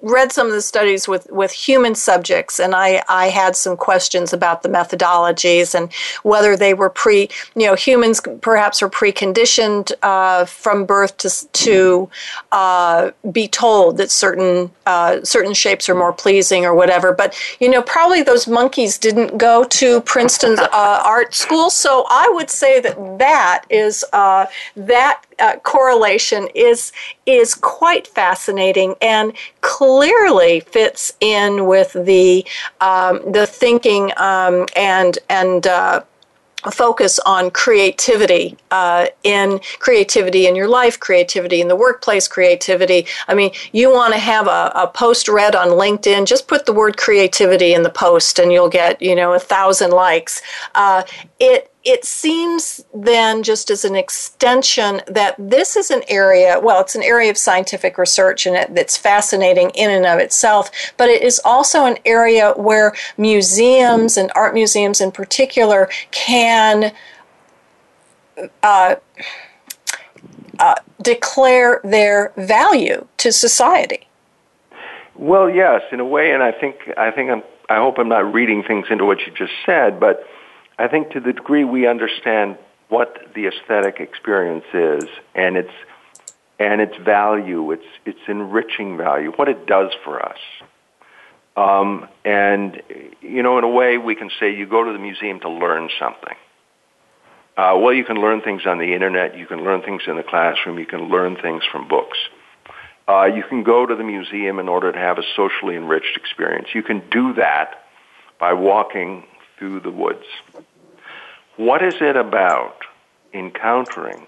[0.00, 4.32] read some of the studies with, with human subjects, and I, I had some questions
[4.32, 10.44] about the methodologies and whether they were pre, you know, humans perhaps are preconditioned uh,
[10.44, 12.10] from birth to, to
[12.50, 17.12] uh, be told that certain uh, certain shapes are more pleasing or whatever.
[17.12, 22.28] But you know, probably those monkeys didn't go to Princeton's uh, art school, so I
[22.32, 26.92] would say that that is uh, that uh, correlation is
[27.26, 32.44] is quite fascinating and clearly fits in with the
[32.80, 36.02] um, the thinking um, and and uh,
[36.70, 43.06] focus on creativity uh, in creativity in your life, creativity in the workplace, creativity.
[43.26, 46.72] I mean, you want to have a, a, post read on LinkedIn, just put the
[46.72, 50.42] word creativity in the post and you'll get, you know, a thousand likes.
[50.74, 51.02] Uh,
[51.40, 56.94] it it seems then just as an extension that this is an area well it's
[56.94, 61.40] an area of scientific research and it, fascinating in and of itself but it is
[61.44, 66.92] also an area where museums and art museums in particular can
[68.62, 68.94] uh,
[70.58, 74.06] uh, declare their value to society.
[75.16, 78.32] Well yes in a way and i think i think i'm i hope i'm not
[78.32, 80.26] reading things into what you just said but
[80.78, 82.58] I think to the degree we understand
[82.88, 85.04] what the aesthetic experience is
[85.34, 85.72] and its
[86.58, 90.38] and its value, its its enriching value, what it does for us.
[91.56, 92.82] Um, and
[93.20, 95.88] you know, in a way, we can say you go to the museum to learn
[95.98, 96.36] something.
[97.56, 99.36] Uh, well, you can learn things on the internet.
[99.36, 100.78] You can learn things in the classroom.
[100.78, 102.16] You can learn things from books.
[103.06, 106.68] Uh, you can go to the museum in order to have a socially enriched experience.
[106.72, 107.84] You can do that
[108.38, 109.24] by walking
[109.62, 110.24] through the woods.
[111.56, 112.78] What is it about
[113.32, 114.26] encountering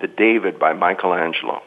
[0.00, 1.60] the David by Michelangelo?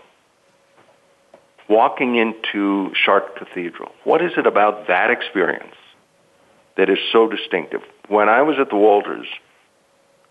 [1.70, 3.92] Walking into Chartres Cathedral.
[4.04, 5.76] What is it about that experience
[6.76, 7.82] that is so distinctive?
[8.08, 9.28] When I was at the Walters,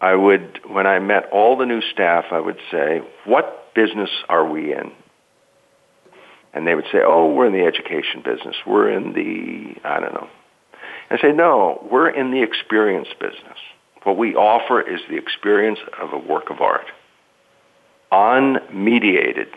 [0.00, 4.44] I would, when I met all the new staff, I would say, what business are
[4.44, 4.90] we in?
[6.52, 8.56] And they would say, oh, we're in the education business.
[8.66, 10.28] We're in the, I don't know.
[11.10, 13.58] I say, no, we're in the experience business.
[14.04, 16.86] What we offer is the experience of a work of art.
[18.12, 19.48] Unmediated,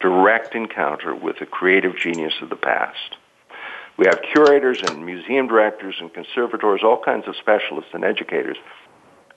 [0.00, 3.16] direct encounter with the creative genius of the past.
[3.96, 8.56] We have curators and museum directors and conservators, all kinds of specialists and educators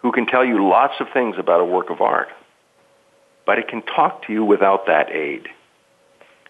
[0.01, 2.29] who can tell you lots of things about a work of art,
[3.45, 5.47] but it can talk to you without that aid.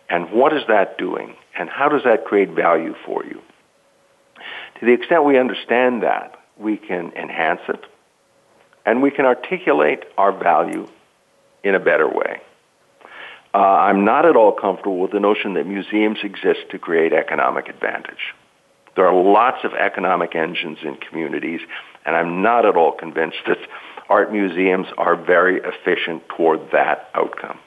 [0.10, 1.36] And what is that doing?
[1.58, 3.42] And how does that create value for you?
[4.82, 7.86] To the extent we understand that, we can enhance it
[8.84, 10.88] and we can articulate our value
[11.64, 12.42] in a better way.
[13.54, 17.70] Uh, I'm not at all comfortable with the notion that museums exist to create economic
[17.70, 18.34] advantage.
[18.96, 21.62] There are lots of economic engines in communities,
[22.04, 23.60] and I'm not at all convinced that
[24.10, 27.60] art museums are very efficient toward that outcome.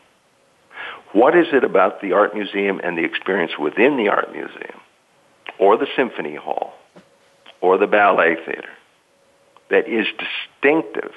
[1.12, 4.80] What is it about the art museum and the experience within the art museum,
[5.60, 6.74] or the symphony hall,
[7.64, 8.68] or the ballet theater,
[9.70, 11.12] that is distinctive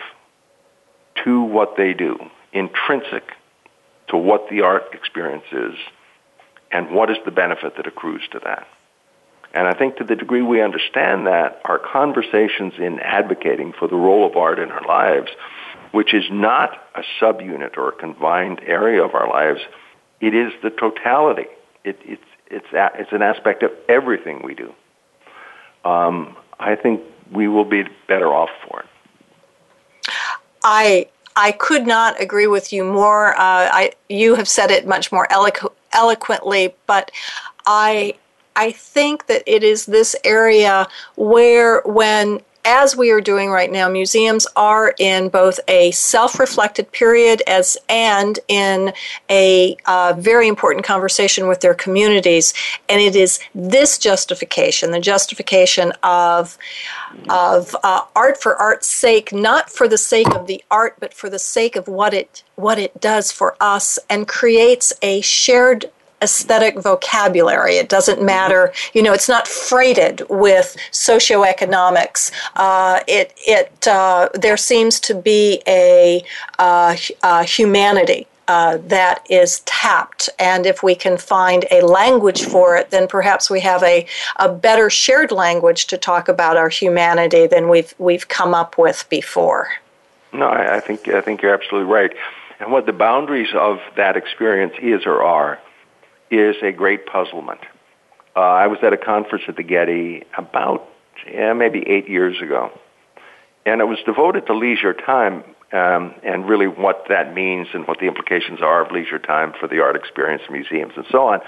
[1.25, 2.17] to what they do,
[2.53, 3.23] intrinsic
[4.07, 5.73] to what the art experience is,
[6.71, 8.65] and what is the benefit that accrues to that.
[9.53, 13.95] And I think to the degree we understand that, our conversations in advocating for the
[13.95, 15.29] role of art in our lives,
[15.91, 19.59] which is not a subunit or a confined area of our lives,
[20.21, 21.47] it is the totality.
[21.83, 24.73] It, it's, it's, a, it's an aspect of everything we do.
[25.87, 28.85] Um, I think we will be better off for it.
[30.63, 33.33] I I could not agree with you more.
[33.35, 37.11] Uh, I you have said it much more eloqu- eloquently, but
[37.65, 38.15] I
[38.57, 43.87] I think that it is this area where when as we are doing right now,
[43.87, 48.93] museums are in both a self-reflected period as and in
[49.29, 52.53] a uh, very important conversation with their communities,
[52.89, 56.57] and it is this justification, the justification of
[57.29, 61.29] of uh, art for art's sake, not for the sake of the art, but for
[61.29, 65.85] the sake of what it what it does for us, and creates a shared
[66.21, 67.75] aesthetic vocabulary.
[67.75, 72.31] It doesn't matter, you know, it's not freighted with socioeconomics.
[72.55, 76.23] Uh, it, it, uh, there seems to be a,
[76.59, 78.27] uh, a humanity.
[78.49, 83.49] Uh, that is tapped, and if we can find a language for it, then perhaps
[83.49, 84.07] we have a,
[84.37, 89.05] a better shared language to talk about our humanity than we've we've come up with
[89.09, 89.67] before.
[90.31, 92.15] No, I, I think I think you're absolutely right.
[92.61, 95.59] And what the boundaries of that experience is or are
[96.29, 97.61] is a great puzzlement.
[98.35, 100.87] Uh, I was at a conference at the Getty about
[101.31, 102.71] yeah, maybe eight years ago,
[103.65, 107.99] and it was devoted to leisure time um, and really what that means and what
[107.99, 111.39] the implications are of leisure time for the art experience, museums, and so on.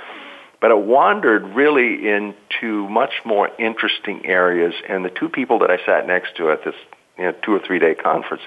[0.61, 5.77] But it wandered really into much more interesting areas, and the two people that I
[5.85, 6.75] sat next to at this
[7.17, 8.43] you know, two or three day conference,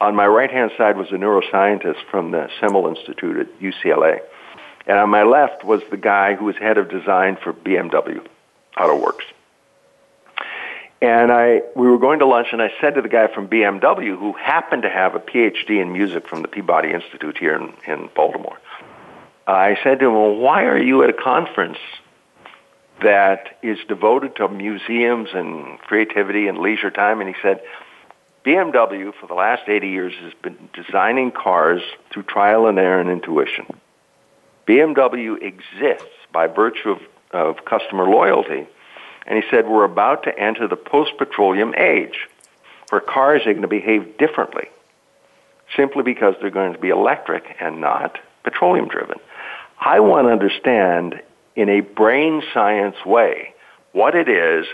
[0.00, 4.20] on my right hand side was a neuroscientist from the Semel Institute at UCLA
[4.88, 8.26] and on my left was the guy who was head of design for BMW
[8.76, 9.26] Auto Works.
[11.00, 14.18] And I, we were going to lunch, and I said to the guy from BMW,
[14.18, 18.10] who happened to have a PhD in music from the Peabody Institute here in, in
[18.16, 18.58] Baltimore,
[19.46, 21.78] I said to him, Well, why are you at a conference
[23.00, 27.20] that is devoted to museums and creativity and leisure time?
[27.20, 27.62] And he said,
[28.44, 33.10] BMW for the last 80 years has been designing cars through trial and error and
[33.10, 33.66] intuition.
[34.68, 37.00] BMW exists by virtue of,
[37.32, 38.66] of customer loyalty.
[39.26, 42.28] And he said, We're about to enter the post petroleum age
[42.90, 44.68] where cars are going to behave differently
[45.76, 49.18] simply because they're going to be electric and not petroleum driven.
[49.80, 51.20] I want to understand
[51.56, 53.54] in a brain science way
[53.92, 54.66] what it is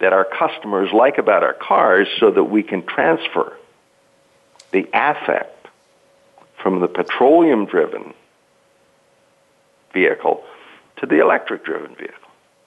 [0.00, 3.56] that our customers like about our cars so that we can transfer
[4.72, 5.68] the affect
[6.62, 8.14] from the petroleum driven
[9.92, 10.44] vehicle
[10.96, 12.16] to the electric driven vehicle.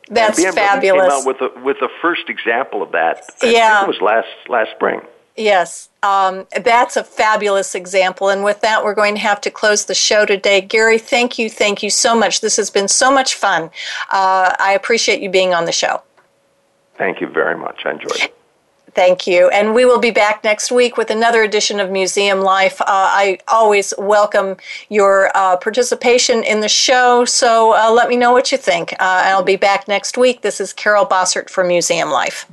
[0.09, 1.01] That's BMW fabulous.
[1.01, 3.23] Came out with the with the first example of that.
[3.41, 5.01] I yeah, it was last last spring.
[5.37, 8.29] Yes, um, that's a fabulous example.
[8.29, 10.61] And with that, we're going to have to close the show today.
[10.61, 12.39] Gary, thank you, thank you so much.
[12.39, 13.63] This has been so much fun.
[14.11, 16.03] Uh, I appreciate you being on the show.
[16.97, 17.81] Thank you very much.
[17.85, 18.37] I enjoyed it.
[18.95, 19.49] Thank you.
[19.49, 22.79] And we will be back next week with another edition of Museum Life.
[22.79, 24.55] Uh, I always welcome
[24.87, 28.93] your uh, participation in the show, so uh, let me know what you think.
[28.93, 30.41] Uh, I'll be back next week.
[30.41, 32.45] This is Carol Bossert for Museum Life.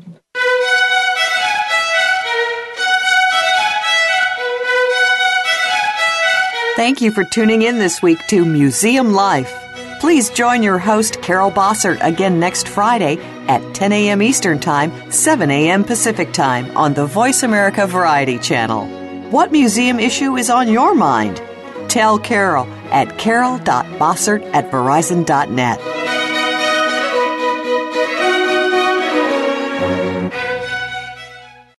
[6.74, 9.61] Thank you for tuning in this week to Museum Life.
[10.02, 14.20] Please join your host, Carol Bossert, again next Friday at 10 a.m.
[14.20, 15.84] Eastern Time, 7 a.m.
[15.84, 18.88] Pacific Time on the Voice America Variety Channel.
[19.30, 21.40] What museum issue is on your mind?
[21.88, 25.78] Tell Carol at carol.bossert at verizon.net.